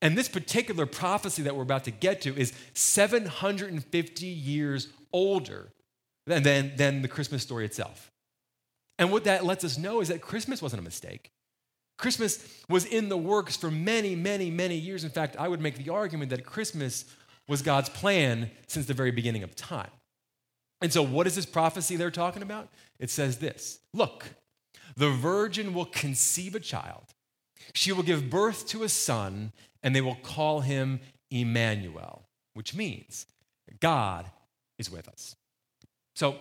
And 0.00 0.16
this 0.16 0.28
particular 0.28 0.86
prophecy 0.86 1.42
that 1.42 1.56
we're 1.56 1.62
about 1.62 1.84
to 1.84 1.90
get 1.90 2.20
to 2.22 2.36
is 2.36 2.52
750 2.74 4.26
years 4.26 4.88
older 5.12 5.72
than, 6.26 6.42
than, 6.42 6.72
than 6.76 7.02
the 7.02 7.08
Christmas 7.08 7.42
story 7.42 7.64
itself. 7.64 8.10
And 8.98 9.12
what 9.12 9.24
that 9.24 9.44
lets 9.44 9.64
us 9.64 9.78
know 9.78 10.00
is 10.00 10.08
that 10.08 10.20
Christmas 10.20 10.60
wasn't 10.60 10.80
a 10.80 10.84
mistake. 10.84 11.30
Christmas 11.98 12.46
was 12.68 12.84
in 12.84 13.08
the 13.08 13.16
works 13.16 13.56
for 13.56 13.70
many, 13.70 14.14
many, 14.14 14.50
many 14.50 14.76
years. 14.76 15.04
In 15.04 15.10
fact, 15.10 15.36
I 15.38 15.48
would 15.48 15.60
make 15.60 15.76
the 15.76 15.90
argument 15.92 16.30
that 16.30 16.46
Christmas 16.46 17.04
was 17.48 17.62
God's 17.62 17.88
plan 17.88 18.50
since 18.66 18.86
the 18.86 18.94
very 18.94 19.10
beginning 19.10 19.42
of 19.42 19.56
time. 19.56 19.90
And 20.80 20.92
so, 20.92 21.02
what 21.02 21.26
is 21.26 21.34
this 21.34 21.46
prophecy 21.46 21.96
they're 21.96 22.10
talking 22.10 22.42
about? 22.42 22.68
It 23.00 23.10
says 23.10 23.38
this 23.38 23.80
Look, 23.92 24.26
the 24.96 25.10
virgin 25.10 25.74
will 25.74 25.86
conceive 25.86 26.54
a 26.54 26.60
child, 26.60 27.04
she 27.74 27.92
will 27.92 28.04
give 28.04 28.30
birth 28.30 28.66
to 28.68 28.84
a 28.84 28.88
son, 28.88 29.52
and 29.82 29.94
they 29.94 30.00
will 30.00 30.18
call 30.22 30.60
him 30.60 31.00
Emmanuel, 31.30 32.28
which 32.54 32.74
means 32.74 33.26
God 33.80 34.26
is 34.78 34.90
with 34.90 35.08
us. 35.08 35.36
So, 36.14 36.36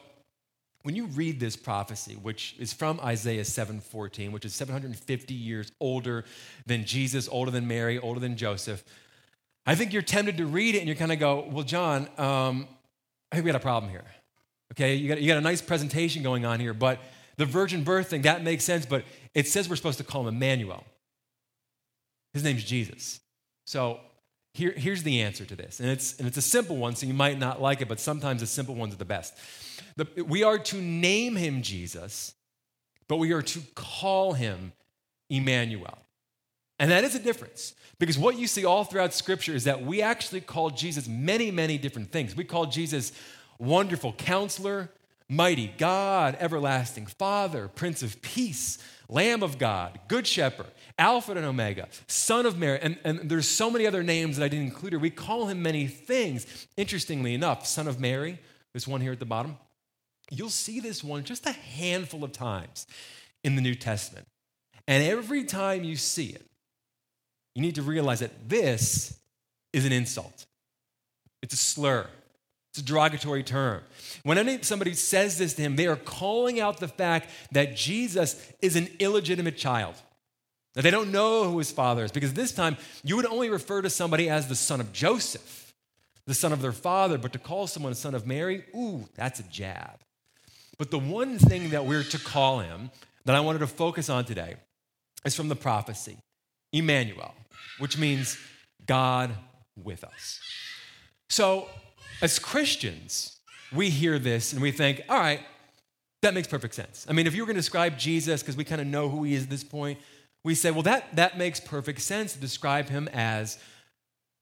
when 0.83 0.95
you 0.95 1.07
read 1.07 1.39
this 1.39 1.57
prophecy, 1.57 2.13
which 2.13 2.55
is 2.59 2.71
from 2.71 2.99
Isaiah 3.01 3.43
7:14, 3.43 4.31
which 4.31 4.45
is 4.45 4.55
750 4.55 5.33
years 5.33 5.71
older 5.79 6.23
than 6.65 6.85
Jesus, 6.85 7.27
older 7.27 7.51
than 7.51 7.67
Mary, 7.67 7.99
older 7.99 8.19
than 8.19 8.37
Joseph, 8.37 8.83
I 9.65 9.75
think 9.75 9.91
you're 9.91 10.01
tempted 10.01 10.37
to 10.37 10.45
read 10.45 10.75
it 10.75 10.79
and 10.79 10.87
you 10.87 10.95
kind 10.95 11.11
of 11.11 11.19
go, 11.19 11.47
"Well, 11.51 11.65
John, 11.65 12.07
um, 12.17 12.67
I 13.31 13.35
think 13.35 13.45
we 13.45 13.51
got 13.51 13.57
a 13.57 13.59
problem 13.59 13.91
here." 13.91 14.05
Okay, 14.73 14.95
you 14.95 15.09
got, 15.09 15.21
you 15.21 15.27
got 15.27 15.37
a 15.37 15.41
nice 15.41 15.61
presentation 15.61 16.23
going 16.23 16.45
on 16.45 16.59
here, 16.59 16.73
but 16.73 16.99
the 17.37 17.45
virgin 17.45 17.83
birth 17.83 18.09
thing 18.09 18.23
that 18.23 18.43
makes 18.43 18.63
sense, 18.63 18.85
but 18.85 19.03
it 19.33 19.47
says 19.47 19.69
we're 19.69 19.75
supposed 19.75 19.97
to 19.97 20.03
call 20.03 20.27
him 20.27 20.35
Emmanuel. 20.35 20.83
His 22.33 22.43
name's 22.43 22.63
Jesus. 22.63 23.19
So 23.65 23.99
here, 24.57 24.73
here's 24.75 25.03
the 25.03 25.21
answer 25.21 25.45
to 25.45 25.55
this, 25.55 25.79
and 25.79 25.87
it's 25.87 26.17
and 26.17 26.27
it's 26.27 26.37
a 26.37 26.41
simple 26.41 26.77
one, 26.77 26.95
so 26.95 27.05
you 27.05 27.13
might 27.13 27.37
not 27.37 27.61
like 27.61 27.79
it, 27.81 27.87
but 27.87 27.99
sometimes 27.99 28.41
the 28.41 28.47
simple 28.47 28.73
ones 28.73 28.93
are 28.93 28.97
the 28.97 29.05
best. 29.05 29.37
The, 29.97 30.07
we 30.23 30.41
are 30.41 30.57
to 30.57 30.81
name 30.81 31.35
him 31.35 31.61
Jesus, 31.61 32.33
but 33.07 33.17
we 33.17 33.33
are 33.33 33.43
to 33.43 33.61
call 33.75 34.33
him 34.33 34.73
Emmanuel. 35.29 35.99
And 36.79 36.89
that 36.89 37.03
is 37.03 37.13
a 37.13 37.19
difference 37.19 37.75
because 37.99 38.17
what 38.17 38.37
you 38.37 38.47
see 38.47 38.65
all 38.65 38.83
throughout 38.83 39.13
Scripture 39.13 39.53
is 39.53 39.65
that 39.65 39.83
we 39.83 40.01
actually 40.01 40.41
call 40.41 40.71
Jesus 40.71 41.07
many, 41.07 41.51
many 41.51 41.77
different 41.77 42.11
things. 42.11 42.35
We 42.35 42.43
call 42.43 42.65
Jesus 42.65 43.11
wonderful 43.59 44.13
counselor, 44.13 44.89
mighty 45.29 45.71
God, 45.77 46.35
everlasting 46.39 47.05
Father, 47.05 47.67
Prince 47.67 48.01
of 48.01 48.21
Peace, 48.23 48.79
Lamb 49.07 49.43
of 49.43 49.59
God, 49.59 49.99
Good 50.07 50.25
Shepherd, 50.25 50.71
Alpha 50.99 51.31
and 51.33 51.45
Omega, 51.45 51.87
Son 52.07 52.45
of 52.45 52.57
Mary, 52.57 52.79
and, 52.81 52.97
and 53.03 53.29
there's 53.29 53.47
so 53.47 53.69
many 53.69 53.85
other 53.85 54.01
names 54.01 54.37
that 54.37 54.45
I 54.45 54.47
didn't 54.47 54.65
include 54.65 54.93
here. 54.93 54.99
We 54.99 55.09
call 55.09 55.47
him 55.47 55.61
many 55.61 55.87
things. 55.87 56.67
Interestingly 56.75 57.33
enough, 57.33 57.67
Son 57.67 57.87
of 57.87 57.99
Mary, 57.99 58.39
this 58.73 58.87
one 58.87 59.01
here 59.01 59.11
at 59.11 59.19
the 59.19 59.25
bottom, 59.25 59.57
you'll 60.31 60.49
see 60.49 60.79
this 60.79 61.03
one 61.03 61.23
just 61.23 61.45
a 61.45 61.51
handful 61.51 62.23
of 62.23 62.31
times 62.31 62.87
in 63.43 63.55
the 63.55 63.61
New 63.61 63.75
Testament. 63.75 64.27
And 64.87 65.03
every 65.03 65.43
time 65.43 65.83
you 65.83 65.95
see 65.95 66.27
it, 66.27 66.45
you 67.53 67.61
need 67.61 67.75
to 67.75 67.81
realize 67.81 68.19
that 68.21 68.49
this 68.49 69.19
is 69.73 69.85
an 69.85 69.91
insult. 69.91 70.45
It's 71.41 71.53
a 71.53 71.57
slur. 71.57 72.07
It's 72.71 72.79
a 72.79 72.85
derogatory 72.85 73.43
term. 73.43 73.81
When 74.23 74.63
somebody 74.63 74.93
says 74.93 75.37
this 75.37 75.53
to 75.55 75.61
him, 75.61 75.75
they 75.75 75.87
are 75.87 75.95
calling 75.95 76.59
out 76.59 76.79
the 76.79 76.87
fact 76.87 77.29
that 77.51 77.75
Jesus 77.75 78.51
is 78.61 78.75
an 78.75 78.89
illegitimate 78.99 79.57
child. 79.57 79.95
That 80.77 80.83
they 80.83 80.91
don't 80.91 81.11
know 81.11 81.49
who 81.49 81.57
his 81.57 81.71
father 81.71 82.03
is, 82.03 82.11
because 82.11 82.33
this 82.33 82.51
time 82.51 82.77
you 83.03 83.15
would 83.15 83.25
only 83.25 83.49
refer 83.49 83.81
to 83.81 83.89
somebody 83.89 84.29
as 84.29 84.47
the 84.47 84.53
son 84.53 84.79
of 84.79 84.93
Joseph, 84.93 85.73
the 86.27 86.35
son 86.35 86.53
of 86.53 86.61
their 86.61 86.71
father, 86.71 87.17
but 87.17 87.33
to 87.33 87.39
call 87.39 87.65
someone 87.65 87.91
a 87.91 87.95
son 87.95 88.13
of 88.13 88.27
Mary, 88.27 88.63
ooh, 88.75 89.09
that's 89.15 89.39
a 89.39 89.43
jab. 89.43 89.99
But 90.77 90.91
the 90.91 90.99
one 90.99 91.39
thing 91.39 91.71
that 91.71 91.87
we're 91.87 92.03
to 92.03 92.19
call 92.19 92.59
him 92.59 92.91
that 93.25 93.35
I 93.35 93.39
wanted 93.39 93.59
to 93.59 93.67
focus 93.67 94.07
on 94.07 94.25
today 94.25 94.57
is 95.25 95.35
from 95.35 95.49
the 95.49 95.55
prophecy, 95.55 96.19
Emmanuel, 96.71 97.33
which 97.79 97.97
means 97.97 98.37
God 98.85 99.31
with 99.83 100.03
us. 100.03 100.39
So, 101.27 101.69
as 102.21 102.37
Christians, 102.37 103.39
we 103.73 103.89
hear 103.89 104.19
this 104.19 104.53
and 104.53 104.61
we 104.61 104.71
think, 104.71 105.01
all 105.09 105.17
right, 105.17 105.39
that 106.21 106.35
makes 106.35 106.47
perfect 106.47 106.75
sense. 106.75 107.07
I 107.09 107.13
mean, 107.13 107.25
if 107.25 107.33
you 107.33 107.41
were 107.41 107.47
going 107.47 107.55
to 107.55 107.61
describe 107.61 107.97
Jesus, 107.97 108.43
because 108.43 108.55
we 108.55 108.63
kind 108.63 108.79
of 108.79 108.85
know 108.85 109.09
who 109.09 109.23
he 109.23 109.33
is 109.33 109.45
at 109.45 109.49
this 109.49 109.63
point, 109.63 109.97
we 110.47 110.55
say, 110.55 110.71
well, 110.71 110.83
that, 110.83 111.13
that 111.17 111.37
makes 111.37 111.59
perfect 111.59 111.99
sense 111.99 112.31
to 112.31 112.39
describe 112.39 112.87
him 112.87 113.09
as 113.11 113.57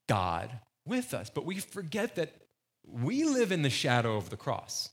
God 0.08 0.48
with 0.86 1.12
us. 1.12 1.28
But 1.28 1.44
we 1.44 1.56
forget 1.56 2.14
that 2.14 2.32
we 2.88 3.24
live 3.24 3.50
in 3.50 3.62
the 3.62 3.70
shadow 3.70 4.16
of 4.16 4.30
the 4.30 4.36
cross. 4.36 4.90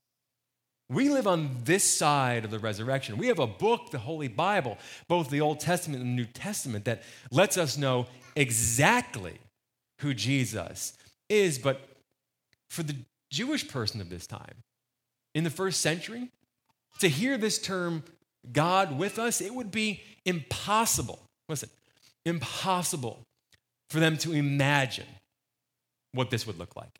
We 0.89 1.10
live 1.10 1.27
on 1.27 1.58
this 1.65 1.84
side 1.84 2.46
of 2.46 2.50
the 2.50 2.58
resurrection. 2.58 3.17
We 3.17 3.27
have 3.27 3.38
a 3.38 3.46
book, 3.46 3.91
the 3.91 4.00
Holy 4.00 4.27
Bible, 4.27 4.79
both 5.08 5.29
the 5.29 5.41
Old 5.41 5.60
Testament 5.60 6.01
and 6.01 6.17
the 6.17 6.24
New 6.24 6.25
Testament, 6.25 6.86
that 6.86 7.03
lets 7.29 7.60
us 7.60 7.77
know 7.77 8.08
exactly 8.36 9.38
who 10.00 10.15
Jesus 10.15 10.98
is. 11.29 11.60
But 11.60 11.79
for 12.72 12.82
the 12.82 12.96
Jewish 13.32 13.67
person 13.67 14.01
of 14.01 14.10
this 14.10 14.25
time, 14.25 14.63
in 15.36 15.43
the 15.43 15.51
first 15.51 15.79
century, 15.79 16.32
to 17.01 17.08
hear 17.08 17.38
this 17.38 17.60
term, 17.60 18.03
God 18.51 18.98
with 18.98 19.20
us, 19.20 19.41
it 19.41 19.53
would 19.53 19.70
be 19.70 20.01
impossible. 20.25 21.20
Listen, 21.50 21.70
impossible 22.25 23.20
for 23.89 24.00
them 24.00 24.18
to 24.18 24.32
imagine 24.34 25.08
what 26.13 26.30
this 26.30 26.48
would 26.48 26.58
look 26.58 26.75
like. 26.75 27.00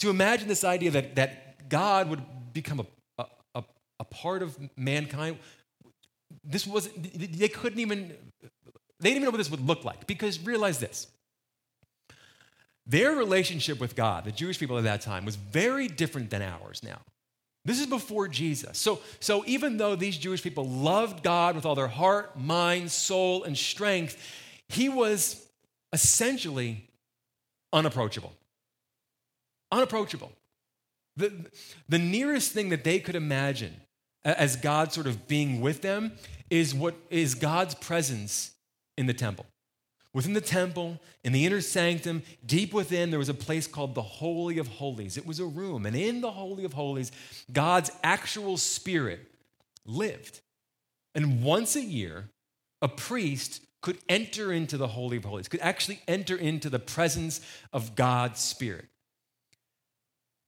To 0.00 0.10
imagine 0.10 0.48
this 0.48 0.64
idea 0.64 0.90
that, 0.92 1.16
that 1.16 1.68
God 1.68 2.08
would 2.10 2.22
become 2.52 2.80
a 2.80 2.86
a 3.18 3.64
a 4.00 4.04
part 4.04 4.42
of 4.42 4.56
mankind. 4.76 5.38
This 6.42 6.66
wasn't, 6.66 7.38
they 7.38 7.48
couldn't 7.48 7.78
even 7.78 8.12
they 9.00 9.10
didn't 9.10 9.16
even 9.16 9.22
know 9.24 9.30
what 9.30 9.38
this 9.38 9.50
would 9.50 9.66
look 9.66 9.84
like 9.84 10.06
because 10.06 10.40
realize 10.40 10.78
this. 10.78 11.06
Their 12.86 13.12
relationship 13.12 13.80
with 13.80 13.96
God, 13.96 14.24
the 14.24 14.32
Jewish 14.32 14.58
people 14.58 14.76
at 14.76 14.84
that 14.84 15.00
time, 15.00 15.24
was 15.24 15.36
very 15.36 15.88
different 15.88 16.30
than 16.30 16.42
ours 16.42 16.82
now. 16.82 17.00
This 17.64 17.80
is 17.80 17.86
before 17.86 18.28
Jesus. 18.28 18.76
So, 18.76 19.00
so 19.20 19.42
even 19.46 19.78
though 19.78 19.96
these 19.96 20.18
Jewish 20.18 20.42
people 20.42 20.68
loved 20.68 21.22
God 21.22 21.54
with 21.54 21.64
all 21.64 21.74
their 21.74 21.88
heart, 21.88 22.38
mind, 22.38 22.90
soul, 22.90 23.44
and 23.44 23.56
strength, 23.56 24.16
he 24.68 24.88
was 24.88 25.46
essentially 25.92 26.88
unapproachable. 27.72 28.34
Unapproachable. 29.72 30.32
The, 31.16 31.32
the 31.88 31.98
nearest 31.98 32.52
thing 32.52 32.68
that 32.68 32.84
they 32.84 32.98
could 32.98 33.14
imagine 33.14 33.80
as 34.24 34.56
God 34.56 34.92
sort 34.92 35.06
of 35.06 35.26
being 35.26 35.60
with 35.60 35.80
them 35.80 36.12
is 36.50 36.74
what 36.74 36.94
is 37.08 37.34
God's 37.34 37.74
presence 37.74 38.52
in 38.98 39.06
the 39.06 39.14
temple. 39.14 39.46
Within 40.14 40.32
the 40.32 40.40
temple, 40.40 41.00
in 41.24 41.32
the 41.32 41.44
inner 41.44 41.60
sanctum, 41.60 42.22
deep 42.46 42.72
within, 42.72 43.10
there 43.10 43.18
was 43.18 43.28
a 43.28 43.34
place 43.34 43.66
called 43.66 43.96
the 43.96 44.02
Holy 44.02 44.58
of 44.58 44.68
Holies. 44.68 45.18
It 45.18 45.26
was 45.26 45.40
a 45.40 45.44
room. 45.44 45.84
And 45.84 45.96
in 45.96 46.20
the 46.20 46.30
Holy 46.30 46.64
of 46.64 46.72
Holies, 46.72 47.10
God's 47.52 47.90
actual 48.04 48.56
spirit 48.56 49.20
lived. 49.84 50.40
And 51.16 51.42
once 51.42 51.74
a 51.74 51.82
year, 51.82 52.28
a 52.80 52.88
priest 52.88 53.60
could 53.82 53.98
enter 54.08 54.52
into 54.52 54.76
the 54.76 54.86
Holy 54.86 55.16
of 55.16 55.24
Holies, 55.24 55.48
could 55.48 55.60
actually 55.60 56.00
enter 56.06 56.36
into 56.36 56.70
the 56.70 56.78
presence 56.78 57.40
of 57.72 57.96
God's 57.96 58.40
Spirit. 58.40 58.86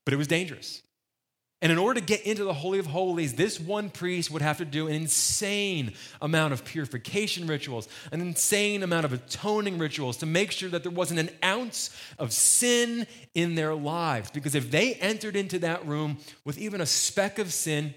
But 0.05 0.13
it 0.13 0.17
was 0.17 0.27
dangerous. 0.27 0.81
And 1.59 1.71
in 1.71 1.79
order 1.79 1.99
to 1.99 2.05
get 2.05 2.21
into 2.21 2.43
the 2.43 2.53
Holy 2.53 2.77
of 2.77 2.85
Holies, 2.85 3.33
this 3.33 3.59
one 3.59 3.89
priest 3.89 4.29
would 4.29 4.43
have 4.43 4.59
to 4.59 4.65
do 4.65 4.87
an 4.87 4.93
insane 4.93 5.93
amount 6.21 6.53
of 6.53 6.63
purification 6.63 7.47
rituals, 7.47 7.87
an 8.11 8.21
insane 8.21 8.83
amount 8.83 9.05
of 9.05 9.13
atoning 9.13 9.79
rituals 9.79 10.17
to 10.17 10.27
make 10.27 10.51
sure 10.51 10.69
that 10.69 10.83
there 10.83 10.91
wasn't 10.91 11.19
an 11.19 11.31
ounce 11.43 11.89
of 12.19 12.31
sin 12.31 13.07
in 13.33 13.55
their 13.55 13.73
lives. 13.73 14.29
Because 14.29 14.53
if 14.53 14.69
they 14.69 14.93
entered 14.95 15.35
into 15.35 15.57
that 15.59 15.87
room 15.87 16.19
with 16.45 16.59
even 16.59 16.79
a 16.79 16.85
speck 16.85 17.39
of 17.39 17.51
sin, 17.51 17.95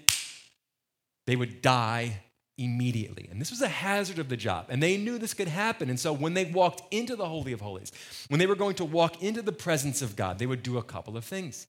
they 1.27 1.35
would 1.35 1.61
die 1.61 2.19
immediately. 2.57 3.27
And 3.31 3.39
this 3.39 3.51
was 3.51 3.61
a 3.61 3.67
hazard 3.67 4.17
of 4.17 4.27
the 4.27 4.37
job. 4.37 4.65
And 4.69 4.81
they 4.81 4.97
knew 4.97 5.19
this 5.19 5.35
could 5.35 5.47
happen. 5.47 5.89
And 5.89 5.99
so 5.99 6.13
when 6.13 6.33
they 6.33 6.45
walked 6.45 6.91
into 6.91 7.15
the 7.15 7.27
Holy 7.27 7.53
of 7.53 7.61
Holies, 7.61 7.91
when 8.27 8.39
they 8.39 8.47
were 8.47 8.55
going 8.55 8.75
to 8.75 8.85
walk 8.85 9.21
into 9.21 9.43
the 9.43 9.51
presence 9.51 10.01
of 10.01 10.15
God, 10.15 10.39
they 10.39 10.47
would 10.47 10.63
do 10.63 10.79
a 10.79 10.83
couple 10.83 11.15
of 11.15 11.23
things. 11.23 11.67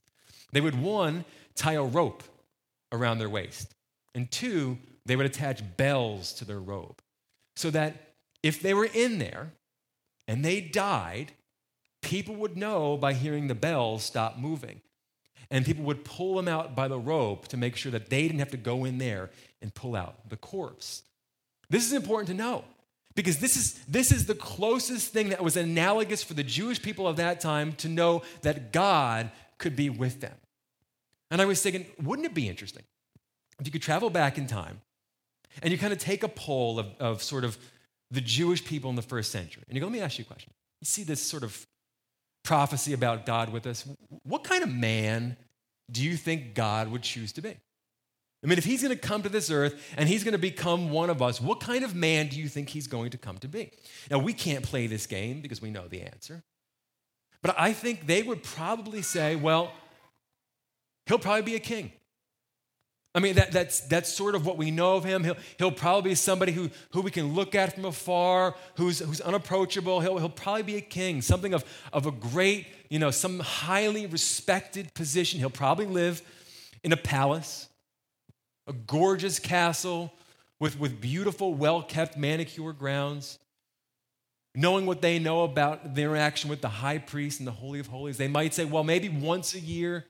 They 0.52 0.60
would, 0.60 0.80
one, 0.80 1.24
tie 1.54 1.74
a 1.74 1.82
rope 1.82 2.22
around 2.92 3.18
their 3.18 3.28
waist. 3.28 3.74
And 4.14 4.30
two, 4.30 4.78
they 5.06 5.16
would 5.16 5.26
attach 5.26 5.62
bells 5.76 6.32
to 6.34 6.44
their 6.44 6.60
robe 6.60 7.00
so 7.56 7.70
that 7.70 8.14
if 8.42 8.60
they 8.60 8.74
were 8.74 8.88
in 8.92 9.18
there 9.18 9.52
and 10.28 10.44
they 10.44 10.60
died, 10.60 11.32
people 12.02 12.34
would 12.36 12.56
know 12.56 12.96
by 12.96 13.14
hearing 13.14 13.48
the 13.48 13.54
bells 13.54 14.04
stop 14.04 14.38
moving. 14.38 14.80
And 15.50 15.66
people 15.66 15.84
would 15.84 16.04
pull 16.04 16.36
them 16.36 16.48
out 16.48 16.74
by 16.74 16.88
the 16.88 16.98
rope 16.98 17.48
to 17.48 17.56
make 17.56 17.76
sure 17.76 17.92
that 17.92 18.08
they 18.08 18.22
didn't 18.22 18.38
have 18.38 18.52
to 18.52 18.56
go 18.56 18.84
in 18.84 18.98
there 18.98 19.30
and 19.60 19.74
pull 19.74 19.94
out 19.94 20.28
the 20.30 20.36
corpse. 20.36 21.02
This 21.68 21.84
is 21.86 21.92
important 21.92 22.28
to 22.28 22.34
know 22.34 22.64
because 23.14 23.38
this 23.38 23.56
is, 23.56 23.74
this 23.86 24.12
is 24.12 24.26
the 24.26 24.34
closest 24.34 25.12
thing 25.12 25.28
that 25.28 25.44
was 25.44 25.56
analogous 25.56 26.22
for 26.22 26.32
the 26.34 26.42
Jewish 26.42 26.80
people 26.80 27.06
of 27.06 27.16
that 27.16 27.40
time 27.40 27.74
to 27.74 27.88
know 27.88 28.22
that 28.42 28.72
God 28.72 29.30
could 29.62 29.74
be 29.74 29.88
with 29.88 30.20
them. 30.20 30.34
And 31.30 31.40
I 31.40 31.46
was 31.46 31.62
thinking, 31.62 31.86
wouldn't 32.02 32.26
it 32.26 32.34
be 32.34 32.48
interesting 32.48 32.82
if 33.58 33.66
you 33.66 33.72
could 33.72 33.80
travel 33.80 34.10
back 34.10 34.36
in 34.36 34.46
time 34.46 34.82
and 35.62 35.72
you 35.72 35.78
kind 35.78 35.92
of 35.92 35.98
take 35.98 36.22
a 36.22 36.28
poll 36.28 36.78
of, 36.78 36.86
of 37.00 37.22
sort 37.22 37.44
of 37.44 37.56
the 38.10 38.20
Jewish 38.20 38.62
people 38.62 38.90
in 38.90 38.96
the 38.96 39.02
first 39.02 39.30
century? 39.30 39.62
And 39.66 39.74
you 39.74 39.80
go, 39.80 39.86
let 39.86 39.92
me 39.92 40.00
ask 40.00 40.18
you 40.18 40.24
a 40.24 40.26
question. 40.26 40.52
You 40.82 40.86
see 40.86 41.04
this 41.04 41.22
sort 41.22 41.42
of 41.42 41.66
prophecy 42.42 42.92
about 42.92 43.24
God 43.24 43.50
with 43.50 43.66
us. 43.66 43.88
What 44.24 44.44
kind 44.44 44.62
of 44.62 44.68
man 44.68 45.36
do 45.90 46.02
you 46.02 46.16
think 46.16 46.54
God 46.54 46.90
would 46.90 47.02
choose 47.02 47.32
to 47.32 47.40
be? 47.40 47.56
I 48.44 48.48
mean, 48.48 48.58
if 48.58 48.64
he's 48.64 48.82
going 48.82 48.94
to 48.94 49.00
come 49.00 49.22
to 49.22 49.28
this 49.28 49.50
earth 49.50 49.80
and 49.96 50.08
he's 50.08 50.24
going 50.24 50.32
to 50.32 50.38
become 50.38 50.90
one 50.90 51.08
of 51.10 51.22
us, 51.22 51.40
what 51.40 51.60
kind 51.60 51.84
of 51.84 51.94
man 51.94 52.26
do 52.26 52.40
you 52.40 52.48
think 52.48 52.68
he's 52.68 52.88
going 52.88 53.10
to 53.10 53.18
come 53.18 53.38
to 53.38 53.48
be? 53.48 53.70
Now, 54.10 54.18
we 54.18 54.32
can't 54.32 54.64
play 54.64 54.88
this 54.88 55.06
game 55.06 55.40
because 55.40 55.62
we 55.62 55.70
know 55.70 55.86
the 55.86 56.02
answer. 56.02 56.42
But 57.42 57.54
I 57.58 57.72
think 57.72 58.06
they 58.06 58.22
would 58.22 58.42
probably 58.42 59.02
say, 59.02 59.36
well, 59.36 59.72
He'll 61.06 61.18
probably 61.18 61.42
be 61.42 61.56
a 61.56 61.60
king. 61.60 61.92
I 63.14 63.20
mean, 63.20 63.34
that, 63.34 63.52
that's, 63.52 63.80
that's 63.80 64.10
sort 64.10 64.34
of 64.34 64.46
what 64.46 64.56
we 64.56 64.70
know 64.70 64.96
of 64.96 65.04
him. 65.04 65.22
He'll, 65.22 65.36
he'll 65.58 65.70
probably 65.70 66.12
be 66.12 66.14
somebody 66.14 66.52
who, 66.52 66.70
who 66.92 67.02
we 67.02 67.10
can 67.10 67.34
look 67.34 67.54
at 67.54 67.74
from 67.74 67.84
afar, 67.84 68.54
who's, 68.76 69.00
who's 69.00 69.20
unapproachable. 69.20 70.00
He'll, 70.00 70.16
he'll 70.16 70.30
probably 70.30 70.62
be 70.62 70.76
a 70.76 70.80
king, 70.80 71.20
something 71.20 71.52
of, 71.52 71.64
of 71.92 72.06
a 72.06 72.10
great, 72.10 72.66
you 72.88 72.98
know, 72.98 73.10
some 73.10 73.40
highly 73.40 74.06
respected 74.06 74.94
position. 74.94 75.40
He'll 75.40 75.50
probably 75.50 75.84
live 75.84 76.22
in 76.82 76.92
a 76.92 76.96
palace, 76.96 77.68
a 78.66 78.72
gorgeous 78.72 79.38
castle 79.38 80.10
with, 80.58 80.78
with 80.80 80.98
beautiful, 80.98 81.52
well 81.52 81.82
kept, 81.82 82.16
manicured 82.16 82.78
grounds. 82.78 83.38
Knowing 84.54 84.84
what 84.84 85.00
they 85.00 85.18
know 85.18 85.44
about 85.44 85.94
their 85.94 86.10
interaction 86.10 86.50
with 86.50 86.60
the 86.60 86.68
high 86.68 86.98
priest 86.98 87.40
and 87.40 87.46
the 87.46 87.52
Holy 87.52 87.80
of 87.80 87.86
Holies, 87.86 88.18
they 88.18 88.28
might 88.28 88.52
say, 88.52 88.64
well, 88.64 88.84
maybe 88.84 89.08
once 89.08 89.54
a 89.54 89.60
year 89.60 90.06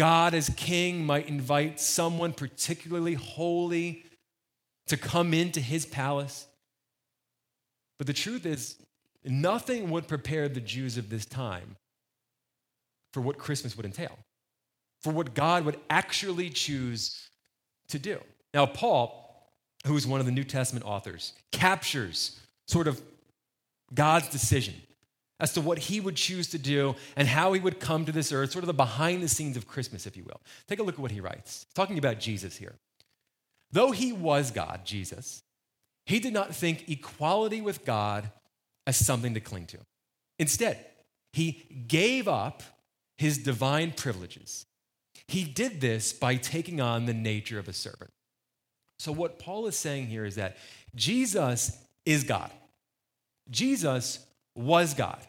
God, 0.00 0.32
as 0.32 0.48
king, 0.56 1.04
might 1.04 1.28
invite 1.28 1.78
someone 1.78 2.32
particularly 2.32 3.12
holy 3.12 4.06
to 4.86 4.96
come 4.96 5.34
into 5.34 5.60
his 5.60 5.84
palace. 5.84 6.46
But 7.98 8.06
the 8.06 8.14
truth 8.14 8.46
is, 8.46 8.76
nothing 9.26 9.90
would 9.90 10.08
prepare 10.08 10.48
the 10.48 10.62
Jews 10.62 10.96
of 10.96 11.10
this 11.10 11.26
time 11.26 11.76
for 13.12 13.20
what 13.20 13.36
Christmas 13.36 13.76
would 13.76 13.84
entail, 13.84 14.18
for 15.02 15.12
what 15.12 15.34
God 15.34 15.66
would 15.66 15.78
actually 15.90 16.48
choose 16.48 17.28
to 17.88 17.98
do. 17.98 18.20
Now, 18.54 18.64
Paul, 18.64 19.52
who 19.86 19.98
is 19.98 20.06
one 20.06 20.18
of 20.18 20.24
the 20.24 20.32
New 20.32 20.44
Testament 20.44 20.86
authors, 20.86 21.34
captures 21.52 22.40
sort 22.68 22.88
of 22.88 23.02
God's 23.92 24.28
decision 24.28 24.74
as 25.40 25.52
to 25.54 25.60
what 25.60 25.78
he 25.78 26.00
would 26.00 26.16
choose 26.16 26.48
to 26.48 26.58
do 26.58 26.94
and 27.16 27.26
how 27.26 27.52
he 27.52 27.60
would 27.60 27.80
come 27.80 28.04
to 28.04 28.12
this 28.12 28.30
earth, 28.32 28.52
sort 28.52 28.62
of 28.62 28.66
the 28.66 28.74
behind 28.74 29.22
the 29.22 29.28
scenes 29.28 29.56
of 29.56 29.66
Christmas, 29.66 30.06
if 30.06 30.16
you 30.16 30.24
will. 30.24 30.40
Take 30.68 30.78
a 30.78 30.82
look 30.82 30.96
at 30.96 31.00
what 31.00 31.10
he 31.10 31.20
writes. 31.20 31.64
He's 31.64 31.74
talking 31.74 31.98
about 31.98 32.20
Jesus 32.20 32.56
here. 32.56 32.74
Though 33.72 33.90
he 33.90 34.12
was 34.12 34.50
God, 34.50 34.84
Jesus, 34.84 35.42
he 36.06 36.20
did 36.20 36.32
not 36.32 36.54
think 36.54 36.88
equality 36.88 37.60
with 37.60 37.84
God 37.84 38.30
as 38.86 39.04
something 39.04 39.34
to 39.34 39.40
cling 39.40 39.66
to. 39.66 39.78
Instead, 40.38 40.84
he 41.32 41.84
gave 41.86 42.28
up 42.28 42.62
his 43.16 43.38
divine 43.38 43.92
privileges. 43.92 44.66
He 45.28 45.44
did 45.44 45.80
this 45.80 46.12
by 46.12 46.36
taking 46.36 46.80
on 46.80 47.06
the 47.06 47.14
nature 47.14 47.58
of 47.58 47.68
a 47.68 47.72
servant. 47.72 48.10
So, 48.98 49.12
what 49.12 49.38
Paul 49.38 49.66
is 49.66 49.76
saying 49.76 50.08
here 50.08 50.24
is 50.24 50.34
that 50.34 50.56
Jesus 50.94 51.78
is 52.04 52.24
God. 52.24 52.50
Jesus 53.50 54.24
was 54.54 54.94
God. 54.94 55.20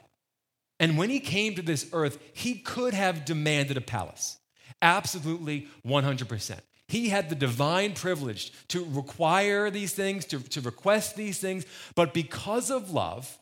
And 0.80 0.98
when 0.98 1.10
he 1.10 1.20
came 1.20 1.56
to 1.56 1.62
this 1.62 1.90
earth, 1.94 2.18
he 2.34 2.56
could 2.56 2.94
have 2.94 3.25
demanded 3.25 3.78
a 3.78 3.82
palace. 3.82 4.40
Absolutely 4.82 5.68
100%. 5.86 6.60
He 6.88 7.10
had 7.10 7.30
the 7.30 7.36
divine 7.36 7.94
privilege 7.94 8.51
to 8.70 8.86
require 8.90 9.70
these 9.70 9.94
things, 9.94 10.25
to, 10.25 10.40
to 10.50 10.62
request 10.62 11.16
these 11.16 11.40
things, 11.40 11.66
but 11.96 12.13
because 12.13 12.70
of 12.70 12.92
love, 12.92 13.38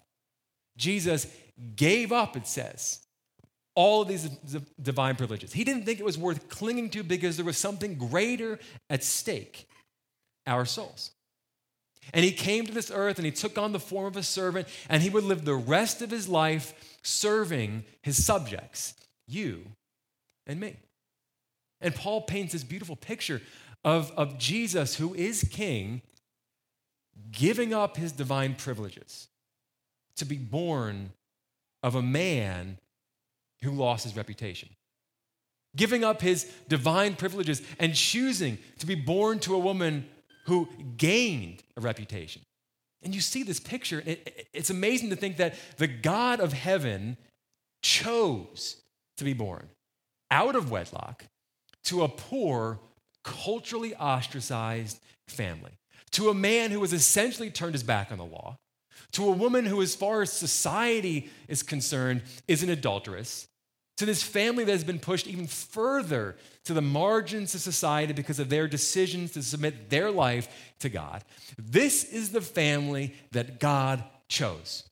Jesus 0.77 1.27
gave 1.75 2.11
up, 2.11 2.37
it 2.37 2.45
says, 2.45 2.99
all 3.75 4.01
of 4.01 4.07
these 4.07 4.29
divine 4.81 5.15
privileges. 5.15 5.53
He 5.53 5.63
didn't 5.63 5.85
think 5.85 5.99
it 5.99 6.05
was 6.05 6.17
worth 6.17 6.49
clinging 6.49 6.89
to 6.91 7.03
because 7.03 7.37
there 7.37 7.45
was 7.45 7.57
something 7.57 7.95
greater 7.95 8.59
at 8.89 9.03
stake 9.03 9.67
our 10.45 10.65
souls. 10.65 11.11
And 12.13 12.25
he 12.25 12.31
came 12.31 12.65
to 12.65 12.73
this 12.73 12.91
earth 12.91 13.17
and 13.17 13.25
he 13.25 13.31
took 13.31 13.57
on 13.57 13.71
the 13.71 13.79
form 13.79 14.07
of 14.07 14.17
a 14.17 14.23
servant, 14.23 14.67
and 14.89 15.01
he 15.01 15.09
would 15.09 15.23
live 15.23 15.45
the 15.45 15.55
rest 15.55 16.01
of 16.01 16.11
his 16.11 16.27
life 16.27 16.97
serving 17.03 17.83
his 18.01 18.23
subjects, 18.25 18.93
you 19.27 19.65
and 20.47 20.59
me. 20.59 20.75
And 21.81 21.95
Paul 21.95 22.21
paints 22.21 22.53
this 22.53 22.63
beautiful 22.63 22.95
picture 22.95 23.41
of, 23.83 24.11
of 24.17 24.37
Jesus, 24.37 24.95
who 24.95 25.13
is 25.13 25.47
king, 25.49 26.01
giving 27.31 27.73
up 27.73 27.97
his 27.97 28.11
divine 28.11 28.55
privileges 28.55 29.27
to 30.17 30.25
be 30.25 30.37
born 30.37 31.11
of 31.81 31.95
a 31.95 32.01
man 32.01 32.77
who 33.61 33.71
lost 33.71 34.03
his 34.03 34.15
reputation. 34.15 34.69
Giving 35.75 36.03
up 36.03 36.21
his 36.21 36.51
divine 36.67 37.15
privileges 37.15 37.61
and 37.77 37.93
choosing 37.93 38.57
to 38.79 38.85
be 38.85 38.95
born 38.95 39.39
to 39.39 39.53
a 39.53 39.59
woman 39.59 40.09
who 40.45 40.67
gained 40.97 41.63
a 41.77 41.81
reputation. 41.81 42.41
And 43.01 43.15
you 43.15 43.21
see 43.21 43.43
this 43.43 43.59
picture, 43.59 44.03
it, 44.05 44.47
it's 44.53 44.69
amazing 44.69 45.09
to 45.11 45.15
think 45.15 45.37
that 45.37 45.55
the 45.77 45.87
God 45.87 46.39
of 46.39 46.53
heaven 46.53 47.17
chose 47.81 48.81
to 49.17 49.23
be 49.23 49.33
born 49.33 49.69
out 50.31 50.55
of 50.55 50.69
wedlock 50.69 51.25
to 51.85 52.03
a 52.03 52.09
poor, 52.09 52.79
culturally 53.23 53.95
ostracized 53.95 54.99
family, 55.27 55.71
to 56.11 56.29
a 56.29 56.33
man 56.33 56.71
who 56.71 56.81
has 56.81 56.93
essentially 56.93 57.49
turned 57.49 57.73
his 57.73 57.83
back 57.83 58.11
on 58.11 58.17
the 58.17 58.25
law, 58.25 58.57
to 59.13 59.27
a 59.27 59.31
woman 59.31 59.65
who, 59.65 59.81
as 59.81 59.95
far 59.95 60.21
as 60.21 60.31
society 60.31 61.29
is 61.47 61.63
concerned, 61.63 62.21
is 62.47 62.63
an 62.63 62.69
adulteress, 62.69 63.47
to 63.99 64.05
this 64.05 64.23
family 64.23 64.63
that 64.63 64.71
has 64.71 64.85
been 64.85 64.97
pushed 64.97 65.27
even 65.27 65.45
further 65.45 66.37
to 66.63 66.73
the 66.73 66.81
margins 66.81 67.53
of 67.53 67.59
society 67.59 68.13
because 68.13 68.39
of 68.39 68.47
their 68.47 68.65
decisions 68.65 69.31
to 69.31 69.43
submit 69.43 69.89
their 69.89 70.09
life 70.09 70.47
to 70.79 70.87
God. 70.87 71.21
This 71.57 72.05
is 72.05 72.31
the 72.31 72.39
family 72.39 73.13
that 73.31 73.59
God 73.59 74.01
chose. 74.29 74.85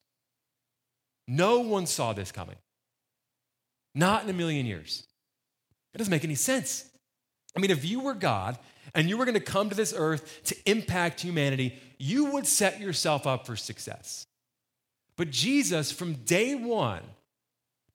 No 1.26 1.62
one 1.62 1.86
saw 1.86 2.12
this 2.12 2.34
coming. 2.34 2.58
Not 3.96 4.26
in 4.26 4.30
a 4.30 4.34
million 4.34 4.66
years. 4.66 5.08
It 5.94 6.00
doesn't 6.00 6.12
make 6.12 6.26
any 6.26 6.36
sense. 6.36 6.84
I 7.56 7.62
mean, 7.62 7.72
if 7.72 7.86
you 7.86 8.02
were 8.02 8.14
God 8.14 8.60
and 8.94 9.08
you 9.08 9.18
were 9.18 9.24
going 9.24 9.36
to 9.36 9.40
come 9.40 9.70
to 9.70 9.76
this 9.76 9.94
earth 9.96 10.42
to 10.48 10.56
impact 10.70 11.22
humanity, 11.22 11.80
you 11.98 12.34
would 12.34 12.46
set 12.46 12.82
yourself 12.82 13.26
up 13.26 13.46
for 13.46 13.56
success. 13.56 14.26
But 15.16 15.32
Jesus, 15.32 15.94
from 15.94 16.16
day 16.26 16.56
one, 16.56 17.04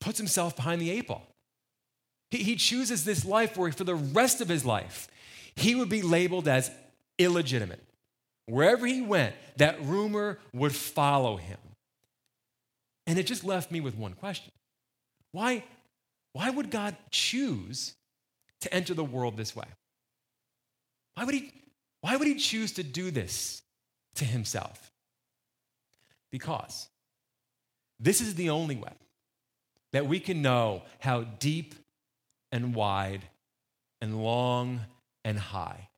puts 0.02 0.18
himself 0.18 0.56
behind 0.56 0.80
the 0.80 0.90
eight 0.90 1.06
ball. 1.06 1.26
He, 2.30 2.38
he 2.38 2.56
chooses 2.56 3.04
this 3.04 3.24
life 3.24 3.56
where 3.56 3.70
for 3.72 3.84
the 3.84 3.94
rest 3.94 4.40
of 4.40 4.48
his 4.48 4.64
life, 4.64 5.08
he 5.54 5.74
would 5.74 5.88
be 5.88 6.02
labeled 6.02 6.48
as 6.48 6.70
illegitimate. 7.18 7.82
Wherever 8.46 8.86
he 8.86 9.00
went, 9.00 9.34
that 9.56 9.82
rumor 9.84 10.38
would 10.52 10.74
follow 10.74 11.36
him. 11.36 11.58
And 13.06 13.18
it 13.18 13.26
just 13.26 13.44
left 13.44 13.70
me 13.70 13.80
with 13.80 13.96
one 13.96 14.14
question 14.14 14.52
Why, 15.30 15.64
why 16.32 16.50
would 16.50 16.70
God 16.70 16.96
choose 17.10 17.94
to 18.62 18.74
enter 18.74 18.94
the 18.94 19.04
world 19.04 19.36
this 19.36 19.54
way? 19.54 19.66
Why 21.14 21.24
would, 21.24 21.34
he, 21.34 21.52
why 22.00 22.16
would 22.16 22.26
he 22.26 22.34
choose 22.36 22.72
to 22.72 22.82
do 22.82 23.10
this 23.10 23.62
to 24.16 24.24
himself? 24.24 24.90
Because 26.30 26.88
this 28.00 28.20
is 28.20 28.34
the 28.34 28.50
only 28.50 28.74
way 28.74 28.92
that 29.92 30.06
we 30.06 30.20
can 30.20 30.42
know 30.42 30.82
how 31.00 31.22
deep 31.22 31.74
and 32.50 32.74
wide 32.74 33.22
and 34.00 34.22
long 34.22 34.80
and 35.24 35.38
high 35.38 35.88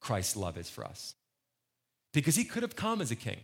Christ's 0.00 0.36
love 0.36 0.56
is 0.56 0.70
for 0.70 0.84
us. 0.84 1.14
Because 2.12 2.36
he 2.36 2.44
could 2.44 2.62
have 2.62 2.76
come 2.76 3.00
as 3.00 3.10
a 3.10 3.16
king. 3.16 3.40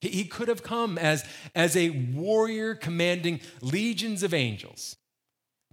He 0.00 0.24
could 0.24 0.48
have 0.48 0.62
come 0.62 0.98
as, 0.98 1.24
as 1.54 1.76
a 1.76 1.90
warrior 1.90 2.74
commanding 2.74 3.40
legions 3.62 4.22
of 4.22 4.34
angels. 4.34 4.96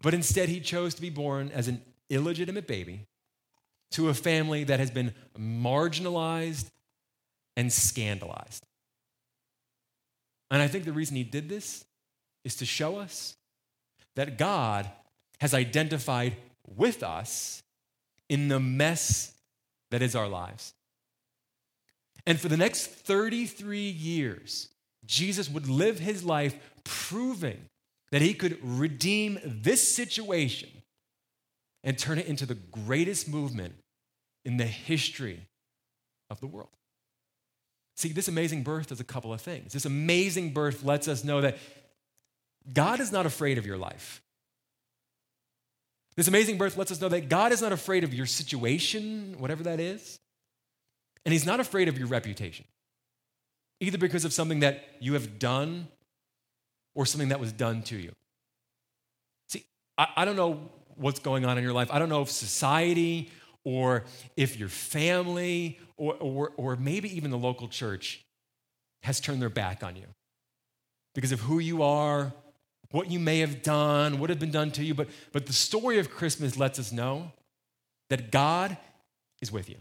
But 0.01 0.13
instead, 0.13 0.47
he 0.47 0.61
chose 0.61 0.93
to 0.95 1.01
be 1.01 1.09
born 1.09 1.51
as 1.53 1.67
an 1.67 1.81
illegitimate 2.09 2.65
baby 2.65 3.07
to 3.91 4.07
a 4.09 4.13
family 4.13 4.63
that 4.63 4.79
has 4.79 4.89
been 4.89 5.13
marginalized 5.37 6.69
and 7.57 7.71
scandalized. 7.71 8.65
And 10.49 10.61
I 10.61 10.67
think 10.67 10.85
the 10.85 10.93
reason 10.93 11.17
he 11.17 11.23
did 11.23 11.49
this 11.49 11.83
is 12.43 12.55
to 12.57 12.65
show 12.65 12.97
us 12.97 13.35
that 14.15 14.37
God 14.37 14.89
has 15.39 15.53
identified 15.53 16.35
with 16.67 17.03
us 17.03 17.63
in 18.29 18.47
the 18.47 18.59
mess 18.59 19.33
that 19.89 20.01
is 20.01 20.15
our 20.15 20.27
lives. 20.27 20.73
And 22.25 22.39
for 22.39 22.47
the 22.47 22.57
next 22.57 22.87
33 22.87 23.79
years, 23.79 24.69
Jesus 25.05 25.49
would 25.49 25.67
live 25.67 25.99
his 25.99 26.23
life 26.23 26.55
proving 26.83 27.65
that 28.11 28.21
he 28.21 28.33
could 28.33 28.57
redeem 28.61 29.39
this 29.43 29.95
situation 29.95 30.69
and 31.83 31.97
turn 31.97 32.19
it 32.19 32.27
into 32.27 32.45
the 32.45 32.55
greatest 32.55 33.27
movement 33.27 33.75
in 34.45 34.57
the 34.57 34.65
history 34.65 35.47
of 36.29 36.39
the 36.39 36.47
world. 36.47 36.69
See, 37.97 38.09
this 38.09 38.27
amazing 38.27 38.63
birth 38.63 38.87
does 38.87 38.99
a 38.99 39.05
couple 39.05 39.33
of 39.33 39.41
things. 39.41 39.73
This 39.73 39.85
amazing 39.85 40.53
birth 40.53 40.83
lets 40.83 41.07
us 41.07 41.23
know 41.23 41.41
that 41.41 41.57
God 42.71 42.99
is 42.99 43.11
not 43.11 43.25
afraid 43.25 43.57
of 43.57 43.65
your 43.65 43.77
life. 43.77 44.21
This 46.15 46.27
amazing 46.27 46.57
birth 46.57 46.77
lets 46.77 46.91
us 46.91 47.01
know 47.01 47.09
that 47.09 47.29
God 47.29 47.51
is 47.51 47.61
not 47.61 47.71
afraid 47.71 48.03
of 48.03 48.13
your 48.13 48.25
situation, 48.25 49.35
whatever 49.37 49.63
that 49.63 49.79
is, 49.79 50.19
and 51.25 51.33
He's 51.33 51.45
not 51.45 51.59
afraid 51.59 51.87
of 51.87 51.97
your 51.97 52.07
reputation, 52.07 52.65
either 53.79 53.97
because 53.97 54.25
of 54.25 54.33
something 54.33 54.59
that 54.59 54.83
you 54.99 55.13
have 55.13 55.39
done 55.39 55.87
or 56.93 57.05
something 57.05 57.29
that 57.29 57.39
was 57.39 57.51
done 57.51 57.81
to 57.83 57.95
you. 57.95 58.13
See, 59.47 59.65
I, 59.97 60.07
I 60.17 60.25
don't 60.25 60.35
know 60.35 60.69
what's 60.95 61.19
going 61.19 61.45
on 61.45 61.57
in 61.57 61.63
your 61.63 61.73
life. 61.73 61.89
I 61.91 61.99
don't 61.99 62.09
know 62.09 62.21
if 62.21 62.29
society 62.29 63.31
or 63.63 64.03
if 64.35 64.59
your 64.59 64.69
family 64.69 65.79
or, 65.97 66.15
or, 66.19 66.51
or 66.57 66.75
maybe 66.75 67.15
even 67.15 67.31
the 67.31 67.37
local 67.37 67.67
church 67.67 68.25
has 69.03 69.19
turned 69.19 69.41
their 69.41 69.49
back 69.49 69.83
on 69.83 69.95
you 69.95 70.07
because 71.15 71.31
of 71.31 71.39
who 71.41 71.59
you 71.59 71.83
are 71.83 72.33
what 72.91 73.09
you 73.09 73.19
may 73.19 73.39
have 73.39 73.61
done, 73.61 74.19
what 74.19 74.29
had 74.29 74.39
been 74.39 74.51
done 74.51 74.71
to 74.71 74.83
you, 74.83 74.93
but, 74.93 75.09
but 75.31 75.45
the 75.45 75.53
story 75.53 75.97
of 75.99 76.11
Christmas 76.11 76.57
lets 76.57 76.79
us 76.79 76.91
know 76.91 77.31
that 78.09 78.31
God 78.31 78.77
is 79.41 79.51
with 79.51 79.69
you. 79.69 79.77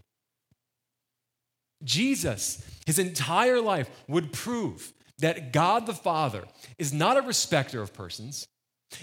Jesus, 1.82 2.64
his 2.86 2.98
entire 2.98 3.60
life, 3.60 3.90
would 4.06 4.32
prove 4.32 4.92
that 5.18 5.52
God 5.52 5.86
the 5.86 5.94
Father 5.94 6.44
is 6.78 6.92
not 6.92 7.16
a 7.16 7.22
respecter 7.22 7.82
of 7.82 7.92
persons, 7.92 8.46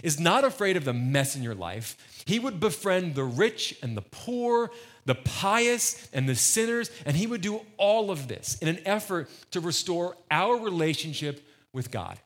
is 0.03 0.19
not 0.19 0.43
afraid 0.43 0.77
of 0.77 0.85
the 0.85 0.93
mess 0.93 1.35
in 1.35 1.43
your 1.43 1.55
life. 1.55 2.23
He 2.25 2.39
would 2.39 2.59
befriend 2.59 3.15
the 3.15 3.23
rich 3.23 3.77
and 3.81 3.95
the 3.95 4.01
poor, 4.01 4.71
the 5.05 5.15
pious 5.15 6.09
and 6.11 6.27
the 6.27 6.35
sinners, 6.35 6.91
and 7.05 7.15
he 7.15 7.27
would 7.27 7.41
do 7.41 7.61
all 7.77 8.11
of 8.11 8.27
this 8.27 8.57
in 8.59 8.67
an 8.67 8.79
effort 8.85 9.29
to 9.51 9.59
restore 9.59 10.15
our 10.29 10.57
relationship 10.57 11.47
with 11.73 11.91
God. 11.91 12.19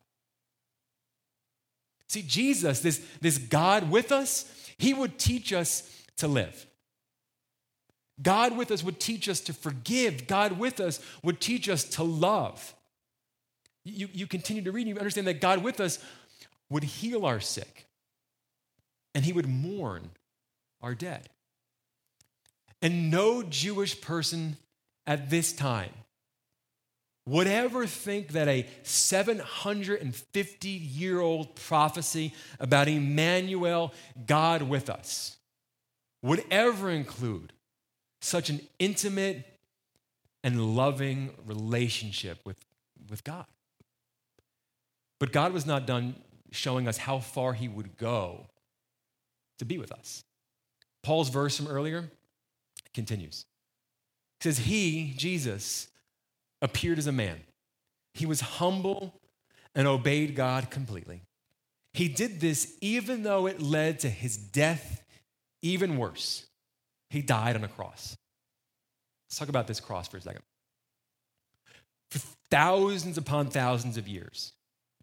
See, 2.11 2.23
Jesus, 2.23 2.81
this, 2.81 3.01
this 3.21 3.37
God 3.37 3.89
with 3.89 4.11
us, 4.11 4.43
he 4.77 4.93
would 4.93 5.17
teach 5.17 5.53
us 5.53 5.89
to 6.17 6.27
live. 6.27 6.65
God 8.21 8.57
with 8.57 8.69
us 8.69 8.83
would 8.83 8.99
teach 8.99 9.29
us 9.29 9.39
to 9.39 9.53
forgive. 9.53 10.27
God 10.27 10.59
with 10.59 10.81
us 10.81 10.99
would 11.23 11.39
teach 11.39 11.69
us 11.69 11.85
to 11.85 12.03
love. 12.03 12.75
You, 13.85 14.09
you 14.11 14.27
continue 14.27 14.61
to 14.63 14.73
read, 14.73 14.87
and 14.87 14.89
you 14.89 14.97
understand 14.97 15.25
that 15.27 15.39
God 15.39 15.63
with 15.63 15.79
us 15.79 16.03
would 16.69 16.83
heal 16.83 17.25
our 17.25 17.39
sick, 17.39 17.87
and 19.15 19.23
he 19.23 19.31
would 19.31 19.47
mourn 19.47 20.09
our 20.81 20.93
dead. 20.93 21.29
And 22.81 23.09
no 23.09 23.41
Jewish 23.41 24.01
person 24.01 24.57
at 25.07 25.29
this 25.29 25.53
time 25.53 25.91
would 27.25 27.47
ever 27.47 27.85
think 27.85 28.29
that 28.29 28.47
a 28.47 28.65
750 28.83 30.69
year 30.69 31.19
old 31.19 31.55
prophecy 31.55 32.33
about 32.59 32.87
Emmanuel, 32.87 33.93
God 34.25 34.63
with 34.63 34.89
us, 34.89 35.37
would 36.23 36.43
ever 36.49 36.89
include 36.89 37.53
such 38.21 38.49
an 38.49 38.61
intimate 38.79 39.45
and 40.43 40.75
loving 40.75 41.31
relationship 41.45 42.39
with, 42.45 42.57
with 43.09 43.23
God. 43.23 43.45
But 45.19 45.31
God 45.31 45.53
was 45.53 45.65
not 45.65 45.85
done 45.85 46.15
showing 46.51 46.87
us 46.87 46.97
how 46.97 47.19
far 47.19 47.53
he 47.53 47.67
would 47.67 47.97
go 47.97 48.47
to 49.59 49.65
be 49.65 49.77
with 49.77 49.91
us. 49.91 50.23
Paul's 51.03 51.29
verse 51.29 51.57
from 51.57 51.67
earlier 51.67 52.09
continues. 52.93 53.45
Says, 54.41 54.57
He, 54.57 55.13
Jesus, 55.15 55.87
appeared 56.61 56.97
as 56.97 57.07
a 57.07 57.11
man. 57.11 57.39
He 58.13 58.25
was 58.25 58.41
humble 58.41 59.13
and 59.73 59.87
obeyed 59.87 60.35
God 60.35 60.69
completely. 60.69 61.21
He 61.93 62.07
did 62.07 62.39
this 62.39 62.77
even 62.81 63.23
though 63.23 63.47
it 63.47 63.61
led 63.61 63.99
to 64.01 64.09
his 64.09 64.37
death, 64.37 65.03
even 65.61 65.97
worse. 65.97 66.45
He 67.09 67.21
died 67.21 67.55
on 67.55 67.63
a 67.63 67.67
cross. 67.67 68.15
Let's 69.27 69.37
talk 69.37 69.49
about 69.49 69.67
this 69.67 69.79
cross 69.79 70.07
for 70.07 70.17
a 70.17 70.21
second. 70.21 70.43
For 72.09 72.19
thousands 72.49 73.17
upon 73.17 73.47
thousands 73.47 73.97
of 73.97 74.07
years, 74.07 74.53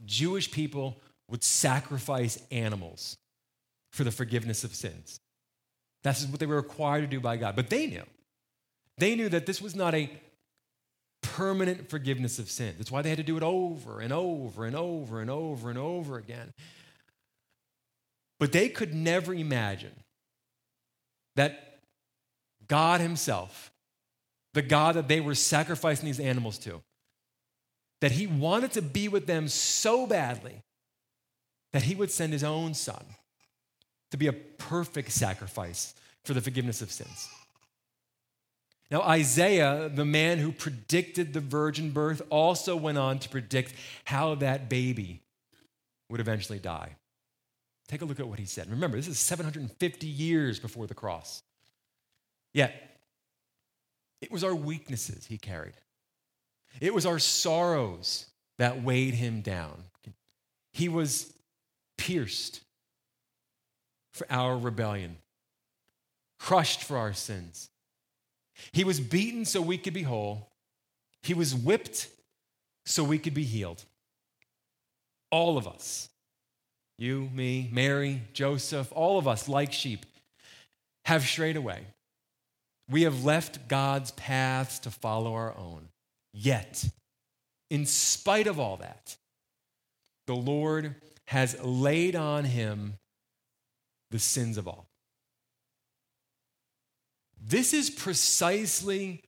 Jewish 0.05 0.51
people 0.51 1.01
would 1.29 1.43
sacrifice 1.43 2.39
animals 2.51 3.17
for 3.93 4.05
the 4.05 4.11
forgiveness 4.11 4.65
of 4.65 4.75
sins. 4.75 5.21
That's 6.03 6.25
what 6.27 6.41
they 6.41 6.47
were 6.47 6.57
required 6.57 7.03
to 7.03 7.07
do 7.07 7.21
by 7.21 7.37
God. 7.37 7.57
But 7.57 7.71
they 7.71 7.87
knew. 7.87 8.05
They 8.99 9.15
knew 9.15 9.29
that 9.29 9.47
this 9.47 9.61
was 9.61 9.75
not 9.75 9.95
a 9.95 10.11
permanent 11.23 11.89
forgiveness 11.89 12.39
of 12.39 12.51
sin. 12.51 12.75
That's 12.79 12.91
why 12.91 13.03
they 13.03 13.09
had 13.09 13.19
to 13.19 13.25
do 13.25 13.37
it 13.37 13.43
over 13.43 14.01
and 14.01 14.13
over 14.13 14.65
and 14.65 14.77
over 14.77 15.21
and 15.21 15.31
over 15.31 15.71
and 15.71 15.79
over 15.79 16.17
again. 16.17 16.53
But 18.39 18.53
they 18.53 18.69
could 18.69 18.95
never 18.95 19.35
imagine 19.35 19.95
that 21.37 21.81
God 22.69 23.01
Himself, 23.01 23.73
the 24.55 24.63
God 24.63 24.95
that 24.95 25.09
they 25.09 25.21
were 25.21 25.35
sacrificing 25.35 26.07
these 26.07 26.21
animals 26.21 26.59
to, 26.59 26.83
that 28.01 28.13
He 28.13 28.27
wanted 28.27 28.73
to 28.73 28.83
be 28.83 29.09
with 29.09 29.27
them 29.27 29.49
so 29.49 30.07
badly 30.07 30.63
that 31.73 31.83
He 31.83 31.95
would 31.95 32.11
send 32.11 32.33
His 32.33 32.45
own 32.45 32.75
Son 32.75 33.05
to 34.11 34.17
be 34.17 34.27
a 34.27 34.33
perfect 34.33 35.11
sacrifice 35.11 35.95
for 36.25 36.35
the 36.35 36.41
forgiveness 36.41 36.83
of 36.83 36.91
sins. 36.91 37.29
Now, 38.91 39.03
Isaiah, 39.03 39.91
the 39.95 40.05
man 40.05 40.39
who 40.39 40.51
predicted 40.51 41.33
the 41.33 41.41
virgin 41.41 41.91
birth, 41.91 42.23
also 42.31 42.75
went 42.75 42.97
on 42.97 43.19
to 43.19 43.29
predict 43.29 43.75
how 44.05 44.35
that 44.37 44.71
baby 44.71 45.21
would 46.09 46.21
eventually 46.21 46.59
die. 46.59 46.97
Take 47.87 48.03
a 48.03 48.07
look 48.07 48.21
at 48.21 48.29
what 48.29 48.39
he 48.39 48.47
said. 48.47 48.71
Remember, 48.71 48.97
this 48.97 49.09
is 49.09 49.19
750 49.19 50.07
years 50.07 50.59
before 50.59 50.87
the 50.87 50.95
cross. 50.95 51.43
Yet, 52.55 52.99
it 54.23 54.31
was 54.31 54.43
our 54.43 54.55
weaknesses 54.55 55.27
he 55.27 55.39
carried, 55.39 55.75
it 56.81 56.95
was 56.95 57.07
our 57.07 57.19
sorrows 57.19 58.27
that 58.59 58.83
weighed 58.83 59.15
him 59.15 59.41
down. 59.41 59.85
He 60.73 60.89
was 60.89 61.33
pierced 61.97 62.61
for 64.13 64.27
our 64.31 64.57
rebellion, 64.57 65.19
crushed 66.39 66.83
for 66.83 66.97
our 66.97 67.13
sins. 67.13 67.71
He 68.73 68.85
was 68.85 69.01
beaten 69.01 69.45
so 69.45 69.61
we 69.61 69.79
could 69.79 69.95
be 69.95 70.03
whole. 70.03 70.49
He 71.23 71.35
was 71.35 71.55
whipped 71.55 72.09
so 72.87 73.05
we 73.05 73.19
could 73.19 73.35
be 73.35 73.45
healed. 73.45 73.85
All 75.31 75.59
of 75.59 75.69
us, 75.69 76.09
you, 76.99 77.29
me, 77.35 77.69
Mary, 77.73 78.23
Joseph, 78.33 78.91
all 78.93 79.19
of 79.19 79.29
us, 79.29 79.49
like 79.49 79.73
sheep, 79.73 80.07
have 81.05 81.23
strayed 81.23 81.57
away. 81.57 81.87
We 82.91 83.03
have 83.03 83.25
left 83.25 83.69
God's 83.69 84.11
paths 84.13 84.79
to 84.81 84.91
follow 84.91 85.35
our 85.35 85.57
own. 85.57 85.89
Yet, 86.33 86.85
in 87.71 87.85
spite 87.85 88.47
of 88.47 88.59
all 88.59 88.79
that, 88.79 89.17
the 90.27 90.35
Lord 90.35 90.95
has 91.27 91.61
laid 91.63 92.17
on 92.17 92.45
him 92.45 92.95
the 94.11 94.19
sins 94.19 94.57
of 94.57 94.67
all. 94.67 94.88
This 97.41 97.73
is 97.73 97.91
precisely 97.91 99.23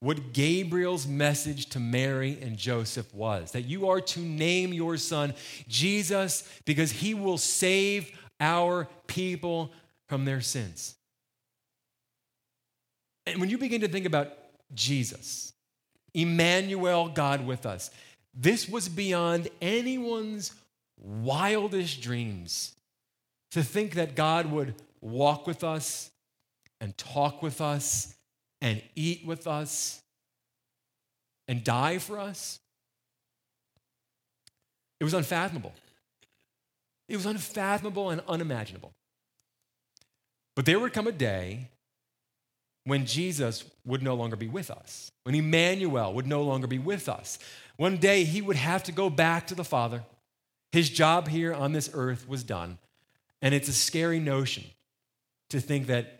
what 0.00 0.32
Gabriel's 0.32 1.06
message 1.06 1.66
to 1.70 1.80
Mary 1.80 2.38
and 2.40 2.56
Joseph 2.56 3.14
was 3.14 3.52
that 3.52 3.62
you 3.62 3.88
are 3.88 4.00
to 4.00 4.20
name 4.20 4.72
your 4.72 4.96
son 4.96 5.34
Jesus 5.68 6.48
because 6.64 6.90
he 6.90 7.12
will 7.12 7.38
save 7.38 8.18
our 8.40 8.88
people 9.06 9.72
from 10.08 10.24
their 10.24 10.40
sins. 10.40 10.96
And 13.26 13.38
when 13.40 13.50
you 13.50 13.58
begin 13.58 13.82
to 13.82 13.88
think 13.88 14.06
about 14.06 14.32
Jesus, 14.74 15.52
Emmanuel, 16.14 17.08
God 17.08 17.46
with 17.46 17.66
us, 17.66 17.90
this 18.34 18.68
was 18.68 18.88
beyond 18.88 19.48
anyone's 19.60 20.52
wildest 20.96 22.00
dreams 22.00 22.74
to 23.50 23.62
think 23.62 23.94
that 23.94 24.14
God 24.14 24.46
would 24.46 24.74
walk 25.00 25.46
with 25.46 25.62
us 25.62 26.10
and 26.80 26.96
talk 26.96 27.42
with 27.42 27.60
us 27.60 28.14
and 28.60 28.82
eat 28.94 29.24
with 29.24 29.46
us 29.46 30.00
and 31.48 31.64
die 31.64 31.98
for 31.98 32.18
us. 32.18 32.60
It 35.00 35.04
was 35.04 35.14
unfathomable. 35.14 35.72
It 37.08 37.16
was 37.16 37.26
unfathomable 37.26 38.10
and 38.10 38.22
unimaginable. 38.28 38.92
But 40.54 40.66
there 40.66 40.78
would 40.78 40.92
come 40.92 41.06
a 41.06 41.12
day 41.12 41.68
when 42.84 43.06
Jesus 43.06 43.64
would 43.84 44.02
no 44.02 44.14
longer 44.14 44.36
be 44.36 44.48
with 44.48 44.70
us, 44.70 45.10
when 45.24 45.34
Emmanuel 45.34 46.12
would 46.14 46.26
no 46.26 46.42
longer 46.42 46.66
be 46.66 46.78
with 46.78 47.08
us. 47.08 47.38
One 47.76 47.96
day 47.96 48.24
he 48.24 48.42
would 48.42 48.56
have 48.56 48.82
to 48.84 48.92
go 48.92 49.10
back 49.10 49.46
to 49.48 49.54
the 49.54 49.64
Father. 49.64 50.02
His 50.72 50.90
job 50.90 51.28
here 51.28 51.52
on 51.52 51.72
this 51.72 51.90
earth 51.94 52.28
was 52.28 52.44
done. 52.44 52.78
And 53.42 53.54
it's 53.54 53.68
a 53.68 53.72
scary 53.72 54.20
notion 54.20 54.64
to 55.48 55.60
think 55.60 55.86
that 55.86 56.19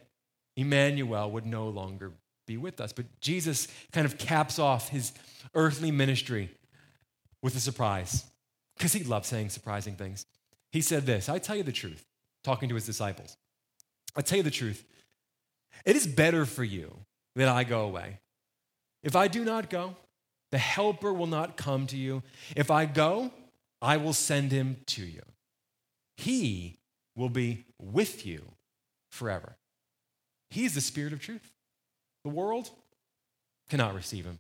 Emmanuel 0.56 1.30
would 1.30 1.46
no 1.46 1.68
longer 1.68 2.12
be 2.46 2.56
with 2.56 2.80
us. 2.80 2.92
But 2.92 3.06
Jesus 3.20 3.68
kind 3.92 4.04
of 4.04 4.18
caps 4.18 4.58
off 4.58 4.88
his 4.88 5.12
earthly 5.54 5.90
ministry 5.90 6.50
with 7.42 7.56
a 7.56 7.60
surprise 7.60 8.24
because 8.76 8.92
he 8.92 9.04
loved 9.04 9.26
saying 9.26 9.50
surprising 9.50 9.94
things. 9.94 10.26
He 10.72 10.80
said 10.80 11.06
this 11.06 11.28
I 11.28 11.38
tell 11.38 11.56
you 11.56 11.62
the 11.62 11.72
truth, 11.72 12.04
talking 12.44 12.68
to 12.68 12.74
his 12.74 12.86
disciples. 12.86 13.36
I 14.16 14.22
tell 14.22 14.38
you 14.38 14.42
the 14.42 14.50
truth. 14.50 14.84
It 15.84 15.96
is 15.96 16.06
better 16.06 16.44
for 16.44 16.64
you 16.64 16.96
that 17.36 17.48
I 17.48 17.64
go 17.64 17.82
away. 17.82 18.18
If 19.02 19.16
I 19.16 19.28
do 19.28 19.44
not 19.44 19.70
go, 19.70 19.96
the 20.50 20.58
helper 20.58 21.12
will 21.12 21.26
not 21.26 21.56
come 21.56 21.86
to 21.86 21.96
you. 21.96 22.22
If 22.56 22.70
I 22.70 22.84
go, 22.84 23.30
I 23.80 23.96
will 23.96 24.12
send 24.12 24.52
him 24.52 24.78
to 24.86 25.02
you. 25.02 25.22
He 26.16 26.78
will 27.16 27.28
be 27.28 27.64
with 27.78 28.26
you 28.26 28.42
forever. 29.10 29.56
He 30.50 30.64
is 30.64 30.74
the 30.74 30.80
Spirit 30.80 31.12
of 31.12 31.20
truth. 31.20 31.52
The 32.24 32.30
world 32.30 32.70
cannot 33.68 33.94
receive 33.94 34.24
him. 34.24 34.38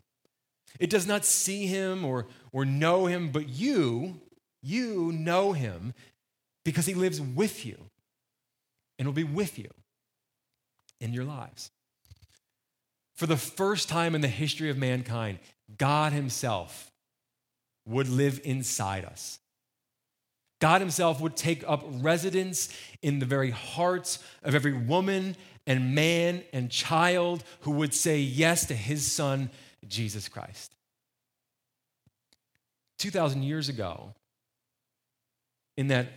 It 0.78 0.90
does 0.90 1.06
not 1.06 1.24
see 1.24 1.66
him 1.66 2.04
or, 2.04 2.26
or 2.52 2.64
know 2.64 3.06
him, 3.06 3.30
but 3.30 3.48
you, 3.48 4.20
you 4.62 5.12
know 5.12 5.52
him 5.52 5.94
because 6.64 6.86
he 6.86 6.94
lives 6.94 7.20
with 7.20 7.64
you 7.64 7.76
and 8.98 9.06
will 9.06 9.14
be 9.14 9.24
with 9.24 9.58
you 9.58 9.70
in 11.00 11.12
your 11.12 11.24
lives. 11.24 11.70
For 13.14 13.26
the 13.26 13.36
first 13.36 13.88
time 13.88 14.14
in 14.14 14.20
the 14.20 14.28
history 14.28 14.70
of 14.70 14.78
mankind, 14.78 15.38
God 15.76 16.12
himself 16.12 16.90
would 17.86 18.08
live 18.08 18.40
inside 18.44 19.04
us. 19.04 19.38
God 20.60 20.80
himself 20.80 21.20
would 21.20 21.36
take 21.36 21.64
up 21.66 21.82
residence 21.84 22.74
in 23.02 23.18
the 23.18 23.26
very 23.26 23.50
hearts 23.50 24.18
of 24.42 24.54
every 24.54 24.72
woman 24.72 25.36
and 25.66 25.94
man 25.94 26.42
and 26.52 26.70
child 26.70 27.42
who 27.60 27.72
would 27.72 27.94
say 27.94 28.18
yes 28.18 28.66
to 28.66 28.74
his 28.74 29.10
son, 29.10 29.50
Jesus 29.88 30.28
Christ. 30.28 30.74
2,000 32.98 33.42
years 33.42 33.68
ago, 33.68 34.14
in 35.76 35.88
that 35.88 36.08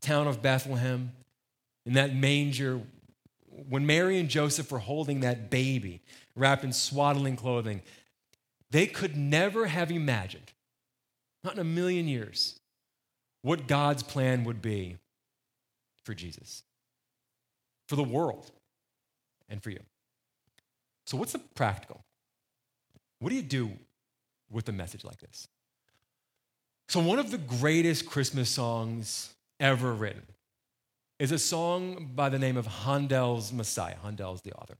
town 0.00 0.26
of 0.26 0.42
Bethlehem, 0.42 1.12
in 1.86 1.94
that 1.94 2.14
manger 2.14 2.80
when 3.68 3.86
Mary 3.86 4.18
and 4.18 4.28
Joseph 4.28 4.72
were 4.72 4.78
holding 4.78 5.20
that 5.20 5.50
baby 5.50 6.00
wrapped 6.34 6.64
in 6.64 6.72
swaddling 6.72 7.36
clothing, 7.36 7.82
they 8.70 8.86
could 8.86 9.16
never 9.16 9.66
have 9.66 9.90
imagined, 9.90 10.52
not 11.44 11.54
in 11.54 11.60
a 11.60 11.64
million 11.64 12.08
years, 12.08 12.58
what 13.42 13.66
God's 13.66 14.02
plan 14.02 14.44
would 14.44 14.62
be 14.62 14.96
for 16.04 16.14
Jesus, 16.14 16.62
for 17.88 17.96
the 17.96 18.02
world, 18.02 18.50
and 19.48 19.62
for 19.62 19.70
you. 19.70 19.80
So, 21.06 21.16
what's 21.16 21.32
the 21.32 21.40
practical? 21.54 22.02
What 23.18 23.30
do 23.30 23.36
you 23.36 23.42
do 23.42 23.70
with 24.50 24.68
a 24.68 24.72
message 24.72 25.04
like 25.04 25.18
this? 25.18 25.48
So, 26.88 27.00
one 27.00 27.18
of 27.18 27.30
the 27.30 27.38
greatest 27.38 28.06
Christmas 28.06 28.48
songs 28.48 29.34
ever 29.60 29.92
written 29.92 30.22
is 31.18 31.32
a 31.32 31.38
song 31.38 32.10
by 32.14 32.28
the 32.28 32.38
name 32.38 32.56
of 32.56 32.66
Handel's 32.66 33.52
Messiah. 33.52 33.96
Handel's 34.02 34.42
the 34.42 34.52
author. 34.52 34.76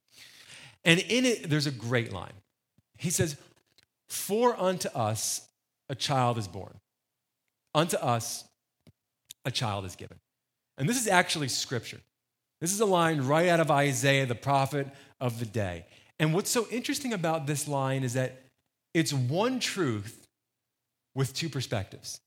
And 0.84 1.00
in 1.00 1.24
it, 1.24 1.48
there's 1.48 1.66
a 1.66 1.72
great 1.72 2.12
line. 2.12 2.32
He 2.98 3.10
says, 3.10 3.36
For 4.08 4.60
unto 4.60 4.88
us 4.88 5.46
a 5.88 5.94
child 5.94 6.38
is 6.38 6.48
born, 6.48 6.80
unto 7.74 7.96
us 7.96 8.44
a 9.44 9.50
child 9.50 9.84
is 9.84 9.96
given. 9.96 10.18
And 10.78 10.88
this 10.88 11.00
is 11.00 11.08
actually 11.08 11.48
scripture. 11.48 12.00
This 12.60 12.72
is 12.72 12.80
a 12.80 12.86
line 12.86 13.20
right 13.22 13.48
out 13.48 13.60
of 13.60 13.70
Isaiah, 13.70 14.26
the 14.26 14.34
prophet 14.34 14.86
of 15.20 15.38
the 15.38 15.46
day. 15.46 15.84
And 16.18 16.32
what's 16.32 16.50
so 16.50 16.66
interesting 16.70 17.12
about 17.12 17.46
this 17.46 17.66
line 17.66 18.04
is 18.04 18.14
that 18.14 18.44
it's 18.94 19.12
one 19.12 19.58
truth 19.58 20.26
with 21.14 21.34
two 21.34 21.48
perspectives. 21.48 22.20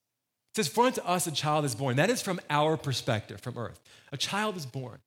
It 0.54 0.58
says, 0.58 0.68
For 0.68 0.86
unto 0.86 1.02
us 1.02 1.28
a 1.28 1.32
child 1.32 1.66
is 1.66 1.76
born. 1.76 1.96
That 1.96 2.10
is 2.10 2.22
from 2.22 2.40
our 2.50 2.78
perspective, 2.78 3.40
from 3.42 3.58
earth. 3.58 3.80
A 4.12 4.18
child 4.18 4.58
is 4.58 4.66
born. 4.66 5.00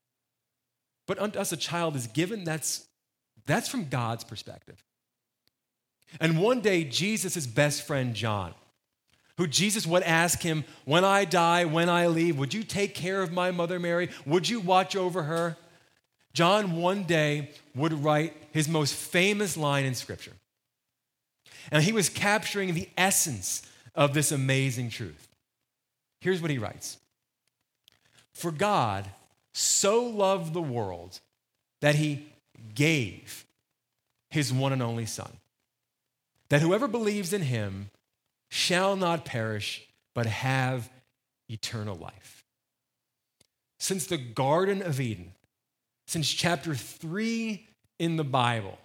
But 1.07 1.19
unto 1.19 1.39
us 1.39 1.53
a 1.53 1.57
child 1.57 1.97
is 1.97 2.07
given. 2.07 2.45
That's, 2.45 2.87
that's 3.47 3.69
from 3.69 3.89
God's 3.89 4.25
perspective. 4.25 4.83
And 6.21 6.41
one 6.41 6.61
day, 6.61 6.85
Jesus' 6.85 7.47
best 7.47 7.87
friend, 7.87 8.15
John, 8.15 8.55
who 9.39 9.47
Jesus 9.47 9.87
would 9.87 10.03
ask 10.03 10.43
him, 10.43 10.65
When 10.85 11.05
I 11.05 11.25
die, 11.25 11.65
when 11.65 11.89
I 11.89 12.09
leave, 12.09 12.37
would 12.37 12.53
you 12.53 12.65
take 12.65 12.95
care 12.95 13.23
of 13.23 13.33
my 13.33 13.51
mother 13.51 13.79
Mary? 13.79 14.11
Would 14.27 14.49
you 14.49 14.61
watch 14.61 14.95
over 14.95 15.23
her? 15.23 15.57
John 16.35 16.77
one 16.77 17.05
day 17.05 17.53
would 17.75 17.93
write 17.93 18.37
his 18.53 18.69
most 18.69 18.95
famous 18.95 19.57
line 19.57 19.85
in 19.85 19.95
Scripture. 19.95 20.33
And 21.71 21.83
he 21.83 21.93
was 21.93 22.09
capturing 22.09 22.75
the 22.75 22.89
essence 22.97 23.63
of 23.95 24.13
this 24.13 24.33
amazing 24.33 24.91
truth. 24.91 25.29
Here's 26.21 26.43
what 26.43 26.51
he 26.51 26.59
writes 26.59 26.99
For 28.35 28.51
God 28.51 29.09
so 29.53 30.05
loved 30.05 30.53
the 30.53 30.61
world 30.61 31.21
that 31.81 31.95
he 31.95 32.27
gave 32.75 33.47
his 34.31 34.53
one 34.53 34.73
and 34.73 34.83
only 34.83 35.07
Son, 35.07 35.31
that 36.49 36.61
whoever 36.61 36.89
believes 36.89 37.33
in 37.33 37.43
him 37.43 37.91
shall 38.51 38.97
not 38.97 39.25
perish, 39.25 39.87
but 40.15 40.27
have 40.27 40.91
eternal 41.49 41.97
life. 41.97 42.45
Since 43.79 44.07
the 44.07 44.19
Garden 44.19 44.83
of 44.83 45.01
Eden, 45.01 45.33
since 46.07 46.33
chapter 46.33 46.75
three 46.75 47.69
in 47.99 48.17
the 48.17 48.25
Bible, 48.25 48.79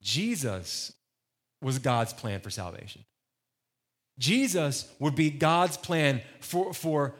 Jesus 0.00 0.92
was 1.60 1.78
God's 1.78 2.12
plan 2.12 2.40
for 2.40 2.50
salvation. 2.50 3.04
Jesus 4.18 4.88
would 4.98 5.14
be 5.14 5.30
God's 5.30 5.76
plan 5.76 6.20
for, 6.40 6.74
for 6.74 7.14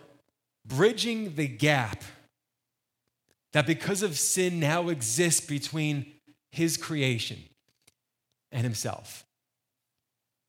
bridging 0.66 1.34
the 1.34 1.48
gap 1.48 2.02
that 3.52 3.66
because 3.66 4.02
of 4.02 4.18
sin 4.18 4.60
now 4.60 4.88
exists 4.88 5.46
between 5.46 6.06
his 6.50 6.76
creation 6.76 7.38
and 8.50 8.62
himself. 8.62 9.24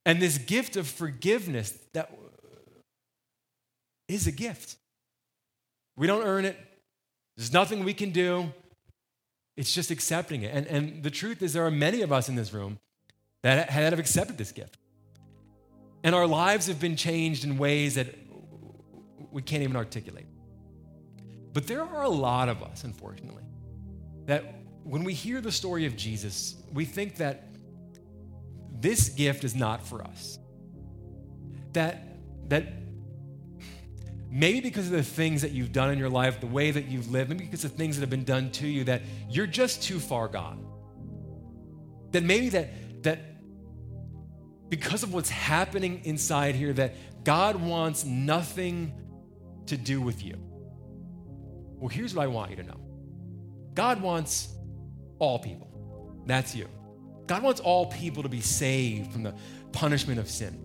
And 0.05 0.21
this 0.21 0.37
gift 0.37 0.75
of 0.75 0.87
forgiveness 0.87 1.77
that 1.93 2.11
is 4.07 4.27
a 4.27 4.31
gift. 4.31 4.75
We 5.95 6.07
don't 6.07 6.23
earn 6.23 6.45
it. 6.45 6.57
There's 7.37 7.53
nothing 7.53 7.83
we 7.83 7.93
can 7.93 8.11
do. 8.11 8.51
It's 9.55 9.71
just 9.71 9.91
accepting 9.91 10.43
it. 10.43 10.53
And, 10.53 10.67
and 10.67 11.03
the 11.03 11.11
truth 11.11 11.41
is, 11.41 11.53
there 11.53 11.65
are 11.65 11.71
many 11.71 12.01
of 12.01 12.11
us 12.11 12.27
in 12.27 12.35
this 12.35 12.53
room 12.53 12.79
that 13.43 13.69
have 13.69 13.99
accepted 13.99 14.37
this 14.37 14.51
gift. 14.51 14.77
And 16.03 16.13
our 16.15 16.27
lives 16.27 16.67
have 16.67 16.79
been 16.79 16.95
changed 16.95 17.43
in 17.43 17.57
ways 17.57 17.95
that 17.95 18.07
we 19.31 19.41
can't 19.41 19.63
even 19.63 19.75
articulate. 19.75 20.25
But 21.53 21.67
there 21.67 21.83
are 21.83 22.03
a 22.03 22.09
lot 22.09 22.49
of 22.49 22.63
us, 22.63 22.83
unfortunately, 22.83 23.43
that 24.25 24.43
when 24.83 25.03
we 25.03 25.13
hear 25.13 25.39
the 25.39 25.51
story 25.51 25.85
of 25.85 25.95
Jesus, 25.95 26.55
we 26.73 26.83
think 26.83 27.17
that 27.17 27.45
this 28.83 29.07
gift 29.09 29.45
is 29.45 29.55
not 29.55 29.87
for 29.87 30.03
us. 30.03 30.37
That, 31.71 32.03
that 32.49 32.65
maybe 34.29 34.59
because 34.59 34.87
of 34.87 34.91
the 34.91 35.03
things 35.03 35.41
that 35.41 35.51
you've 35.51 35.71
done 35.71 35.89
in 35.89 35.97
your 35.97 36.09
life, 36.09 36.41
the 36.41 36.47
way 36.47 36.69
that 36.69 36.85
you've 36.89 37.09
lived, 37.09 37.29
maybe 37.29 37.45
because 37.45 37.63
of 37.63 37.71
things 37.71 37.95
that 37.95 38.01
have 38.01 38.09
been 38.09 38.25
done 38.25 38.51
to 38.51 38.67
you, 38.67 38.83
that 38.83 39.01
you're 39.29 39.47
just 39.47 39.83
too 39.83 39.99
far 39.99 40.27
gone. 40.27 40.67
That 42.11 42.23
maybe 42.23 42.49
that, 42.49 43.03
that 43.03 43.19
because 44.67 45.03
of 45.03 45.13
what's 45.13 45.29
happening 45.29 46.01
inside 46.03 46.53
here 46.53 46.73
that 46.73 47.23
God 47.23 47.55
wants 47.55 48.03
nothing 48.03 48.91
to 49.67 49.77
do 49.77 50.01
with 50.01 50.21
you. 50.25 50.35
Well, 51.79 51.87
here's 51.87 52.13
what 52.13 52.23
I 52.23 52.27
want 52.27 52.49
you 52.49 52.57
to 52.57 52.63
know 52.63 52.81
God 53.73 54.01
wants 54.01 54.53
all 55.19 55.39
people. 55.39 55.69
That's 56.25 56.53
you. 56.53 56.67
God 57.27 57.43
wants 57.43 57.61
all 57.61 57.87
people 57.87 58.23
to 58.23 58.29
be 58.29 58.41
saved 58.41 59.11
from 59.11 59.23
the 59.23 59.33
punishment 59.71 60.19
of 60.19 60.29
sin. 60.29 60.59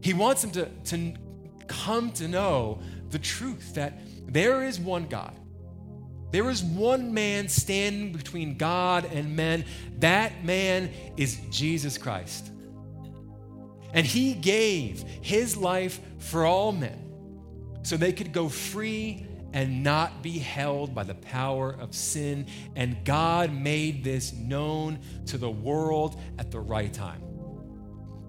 He 0.00 0.14
wants 0.14 0.42
them 0.42 0.50
to, 0.52 0.66
to 0.66 1.14
come 1.66 2.12
to 2.12 2.28
know 2.28 2.80
the 3.10 3.18
truth 3.18 3.74
that 3.74 4.00
there 4.26 4.62
is 4.62 4.78
one 4.78 5.06
God. 5.06 5.38
There 6.32 6.50
is 6.50 6.62
one 6.62 7.14
man 7.14 7.48
standing 7.48 8.12
between 8.12 8.56
God 8.56 9.04
and 9.06 9.36
men. 9.36 9.64
That 9.98 10.44
man 10.44 10.90
is 11.16 11.40
Jesus 11.50 11.98
Christ. 11.98 12.50
And 13.92 14.06
he 14.06 14.34
gave 14.34 15.02
his 15.22 15.56
life 15.56 16.00
for 16.18 16.44
all 16.44 16.72
men 16.72 17.06
so 17.82 17.96
they 17.96 18.12
could 18.12 18.32
go 18.32 18.48
free 18.48 19.26
and 19.56 19.82
not 19.82 20.22
be 20.22 20.38
held 20.38 20.94
by 20.94 21.02
the 21.02 21.14
power 21.14 21.74
of 21.80 21.94
sin. 21.94 22.46
And 22.76 23.02
God 23.06 23.50
made 23.50 24.04
this 24.04 24.34
known 24.34 24.98
to 25.28 25.38
the 25.38 25.50
world 25.50 26.20
at 26.38 26.50
the 26.50 26.60
right 26.60 26.92
time. 26.92 27.22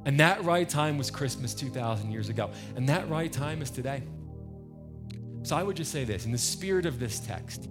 And 0.05 0.21
that 0.21 0.45
right 0.45 0.67
time 0.67 0.97
was 0.97 1.11
Christmas 1.11 1.53
2,000 1.53 2.13
years 2.13 2.29
ago. 2.29 2.49
And 2.77 2.87
that 2.87 3.09
right 3.09 3.29
time 3.29 3.61
is 3.61 3.69
today. 3.69 4.03
So 5.43 5.57
I 5.57 5.63
would 5.63 5.75
just 5.75 5.91
say 5.91 6.05
this 6.05 6.25
in 6.25 6.31
the 6.31 6.37
spirit 6.37 6.85
of 6.85 6.97
this 6.97 7.19
text, 7.19 7.67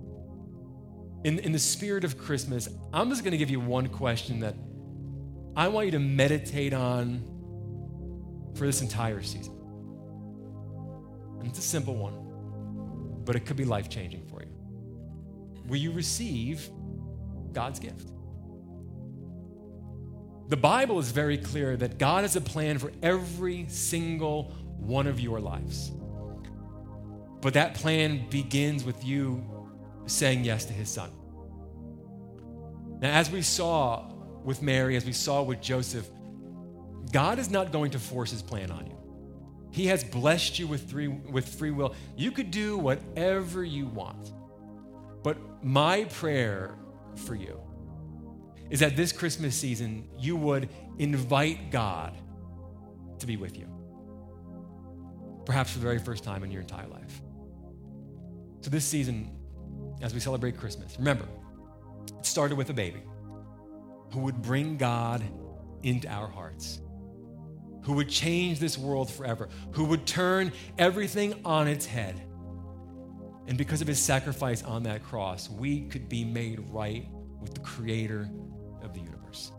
in, 1.25 1.39
in 1.39 1.53
the 1.53 1.59
spirit 1.59 2.05
of 2.05 2.19
Christmas, 2.19 2.69
I'm 2.93 3.09
just 3.09 3.25
going 3.25 3.33
to 3.33 3.39
give 3.39 3.49
you 3.49 3.59
one 3.59 3.89
question 3.89 4.41
that 4.41 4.55
I 5.57 5.69
want 5.69 5.87
you 5.87 5.93
to 5.93 5.99
meditate 5.99 6.75
on 6.75 7.25
for 8.55 8.67
this 8.67 8.83
entire 8.83 9.23
season. 9.23 9.55
And 11.39 11.49
it's 11.49 11.59
a 11.59 11.63
simple 11.63 11.97
one, 11.97 12.26
but 13.27 13.37
it 13.37 13.45
could 13.45 13.57
be 13.57 13.67
life 13.67 13.91
changing 13.91 14.25
for 14.27 14.41
you. 14.41 14.49
Will 15.67 15.77
you 15.77 15.93
receive 15.93 16.71
God's 17.53 17.79
gift? 17.79 18.09
The 20.49 20.57
Bible 20.57 21.01
is 21.01 21.11
very 21.11 21.37
clear 21.37 21.77
that 21.77 21.99
God 21.99 22.23
has 22.23 22.37
a 22.37 22.41
plan 22.41 22.79
for 22.79 22.93
every 23.03 23.67
single 23.69 24.45
one 24.79 25.09
of 25.09 25.19
your 25.19 25.41
lives. 25.41 25.91
But 27.41 27.55
that 27.55 27.75
plan 27.75 28.29
begins 28.31 28.85
with 28.85 29.05
you 29.05 29.45
saying 30.07 30.45
yes 30.45 30.65
to 30.67 30.73
his 30.73 30.89
son. 30.89 31.11
Now, 33.01 33.11
as 33.13 33.31
we 33.31 33.43
saw 33.43 34.09
with 34.45 34.63
Mary, 34.63 34.97
as 34.97 35.05
we 35.05 35.13
saw 35.13 35.43
with 35.43 35.61
Joseph, 35.61 36.09
God 37.13 37.39
is 37.41 37.51
not 37.51 37.73
going 37.73 37.91
to 37.91 37.99
force 37.99 38.31
his 38.31 38.43
plan 38.43 38.71
on 38.71 38.87
you. 38.87 38.96
He 39.77 39.89
has 39.89 40.03
blessed 40.03 40.59
you 40.59 40.67
with 40.67 40.91
free, 40.91 41.07
with 41.07 41.47
free 41.47 41.71
will. 41.71 41.95
You 42.17 42.31
could 42.31 42.51
do 42.51 42.79
whatever 42.79 43.63
you 43.63 43.87
want. 43.87 44.33
But 45.23 45.37
my 45.63 46.05
prayer 46.05 46.79
for 47.27 47.35
you 47.35 47.61
is 48.71 48.81
that 48.81 48.97
this 48.97 49.13
Christmas 49.13 49.55
season, 49.55 50.09
you 50.19 50.35
would 50.35 50.71
invite 50.97 51.71
God 51.71 52.17
to 53.19 53.27
be 53.27 53.37
with 53.37 53.59
you. 53.59 53.69
Perhaps 55.45 55.73
for 55.73 55.79
the 55.79 55.85
very 55.85 55.99
first 55.99 56.25
time 56.25 56.43
in 56.43 56.51
your 56.51 56.63
entire 56.63 56.89
life. 56.89 57.21
So, 58.63 58.71
this 58.71 58.87
season, 58.87 59.31
as 60.01 60.15
we 60.15 60.21
celebrate 60.21 60.57
Christmas, 60.57 60.97
remember, 60.99 61.29
it 62.19 62.25
started 62.25 62.57
with 62.57 62.71
a 62.71 62.75
baby 62.75 63.03
who 64.15 64.21
would 64.21 64.41
bring 64.41 64.79
God 64.79 65.23
into 65.83 66.09
our 66.09 66.29
hearts 66.29 66.81
who 67.83 67.95
would 67.95 68.09
change 68.09 68.59
this 68.59 68.77
world 68.77 69.11
forever, 69.11 69.49
who 69.73 69.85
would 69.85 70.07
turn 70.07 70.53
everything 70.79 71.35
on 71.45 71.69
its 71.69 71.87
head. 71.87 72.21
And 73.47 73.57
because 73.57 73.81
of 73.81 73.87
his 73.87 74.01
sacrifice 74.01 74.63
on 74.63 74.83
that 74.85 75.05
cross, 75.05 75.49
we 75.49 75.83
could 75.83 76.09
be 76.09 76.25
made 76.25 76.59
right 76.71 77.07
with 77.41 77.55
the 77.55 77.61
creator 77.61 78.29
of 78.83 78.93
the 78.93 79.01
universe. 79.01 79.53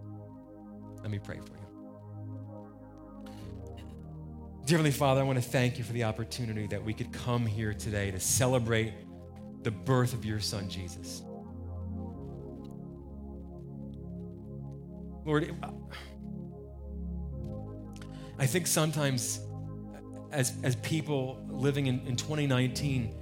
Let 1.02 1.10
me 1.10 1.20
pray 1.20 1.38
for 1.38 1.54
you. 1.54 1.68
Dear 4.66 4.80
Heavenly 4.80 4.92
Father, 4.92 5.22
I 5.22 5.24
want 5.24 5.42
to 5.42 5.50
thank 5.50 5.78
you 5.78 5.86
for 5.86 5.94
the 5.94 6.04
opportunity 6.04 6.68
that 6.68 6.84
we 6.84 6.94
could 6.94 7.14
come 7.14 7.46
here 7.46 7.74
today 7.74 8.12
to 8.12 8.20
celebrate 8.20 8.94
the 9.64 9.72
birth 9.72 10.14
of 10.14 10.26
your 10.26 10.42
son, 10.42 10.68
Jesus. 10.68 11.24
Lord, 15.24 15.56
I 18.40 18.46
think 18.46 18.68
sometimes 18.68 19.40
as, 20.32 20.54
as 20.64 20.76
people 20.78 21.44
living 21.50 21.88
in, 21.88 22.06
in 22.08 22.16
2019, 22.16 23.14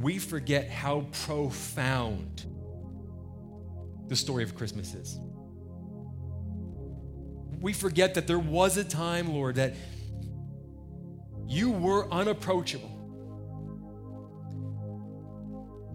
we 0.00 0.18
forget 0.18 0.68
how 0.68 1.06
profound 1.24 2.46
the 4.08 4.16
story 4.16 4.44
of 4.44 4.54
Christmas 4.54 4.94
is. 4.94 5.18
We 7.60 7.72
forget 7.72 8.14
that 8.14 8.26
there 8.26 8.38
was 8.38 8.76
a 8.76 8.84
time, 8.84 9.32
Lord, 9.32 9.56
that 9.56 9.74
you 11.46 11.70
were 11.70 12.10
unapproachable. 12.12 12.90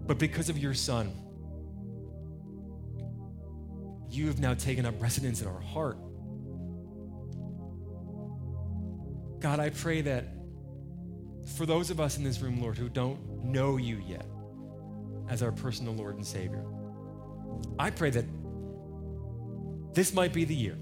But 0.06 0.18
because 0.18 0.48
of 0.48 0.58
your 0.58 0.74
Son, 0.74 1.12
you 4.10 4.26
have 4.26 4.40
now 4.40 4.54
taken 4.54 4.84
up 4.84 5.00
residence 5.00 5.40
in 5.40 5.46
our 5.46 5.60
heart. 5.60 5.96
God, 9.40 9.58
I 9.58 9.70
pray 9.70 10.02
that 10.02 10.26
for 11.56 11.66
those 11.66 11.90
of 11.90 11.98
us 11.98 12.18
in 12.18 12.24
this 12.24 12.40
room, 12.40 12.60
Lord, 12.60 12.76
who 12.76 12.88
don't 12.88 13.44
know 13.44 13.78
you 13.78 14.02
yet 14.06 14.26
as 15.28 15.42
our 15.42 15.50
personal 15.50 15.94
Lord 15.94 16.16
and 16.16 16.26
Savior, 16.26 16.64
I 17.78 17.90
pray 17.90 18.10
that 18.10 18.24
this 19.94 20.12
might 20.12 20.32
be 20.32 20.44
the 20.44 20.54
year 20.54 20.76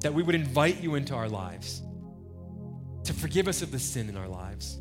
that 0.00 0.14
we 0.14 0.22
would 0.22 0.34
invite 0.34 0.80
you 0.80 0.94
into 0.94 1.14
our 1.14 1.28
lives 1.28 1.82
to 3.04 3.12
forgive 3.12 3.48
us 3.48 3.62
of 3.62 3.70
the 3.72 3.78
sin 3.78 4.08
in 4.08 4.16
our 4.16 4.28
lives, 4.28 4.80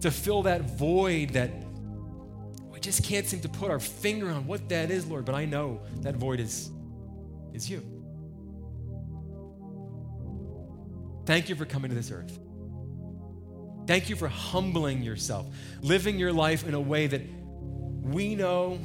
to 0.00 0.10
fill 0.10 0.42
that 0.42 0.62
void 0.62 1.30
that 1.30 1.50
we 2.70 2.80
just 2.80 3.04
can't 3.04 3.26
seem 3.26 3.40
to 3.40 3.48
put 3.48 3.70
our 3.70 3.78
finger 3.78 4.30
on 4.30 4.46
what 4.46 4.68
that 4.70 4.90
is, 4.90 5.06
Lord, 5.06 5.26
but 5.26 5.34
I 5.34 5.44
know 5.44 5.82
that 6.00 6.16
void 6.16 6.40
is, 6.40 6.70
is 7.52 7.68
you. 7.68 7.99
Thank 11.30 11.48
you 11.48 11.54
for 11.54 11.64
coming 11.64 11.90
to 11.90 11.94
this 11.94 12.10
earth. 12.10 12.40
Thank 13.86 14.10
you 14.10 14.16
for 14.16 14.26
humbling 14.26 15.00
yourself, 15.00 15.46
living 15.80 16.18
your 16.18 16.32
life 16.32 16.66
in 16.66 16.74
a 16.74 16.80
way 16.80 17.06
that 17.06 17.22
we 18.02 18.34
know 18.34 18.80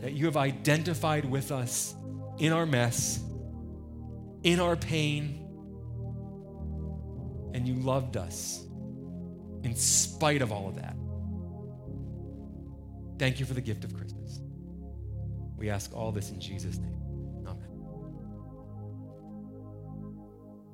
that 0.00 0.12
you 0.12 0.24
have 0.24 0.36
identified 0.36 1.24
with 1.24 1.52
us 1.52 1.94
in 2.38 2.52
our 2.52 2.66
mess, 2.66 3.20
in 4.42 4.58
our 4.58 4.74
pain, 4.74 5.38
and 7.54 7.68
you 7.68 7.76
loved 7.76 8.16
us 8.16 8.66
in 9.62 9.76
spite 9.76 10.42
of 10.42 10.50
all 10.50 10.66
of 10.68 10.74
that. 10.74 10.96
Thank 13.20 13.38
you 13.38 13.46
for 13.46 13.54
the 13.54 13.60
gift 13.60 13.84
of 13.84 13.94
Christmas. 13.94 14.40
We 15.56 15.70
ask 15.70 15.94
all 15.94 16.10
this 16.10 16.30
in 16.30 16.40
Jesus' 16.40 16.78
name. 16.78 17.05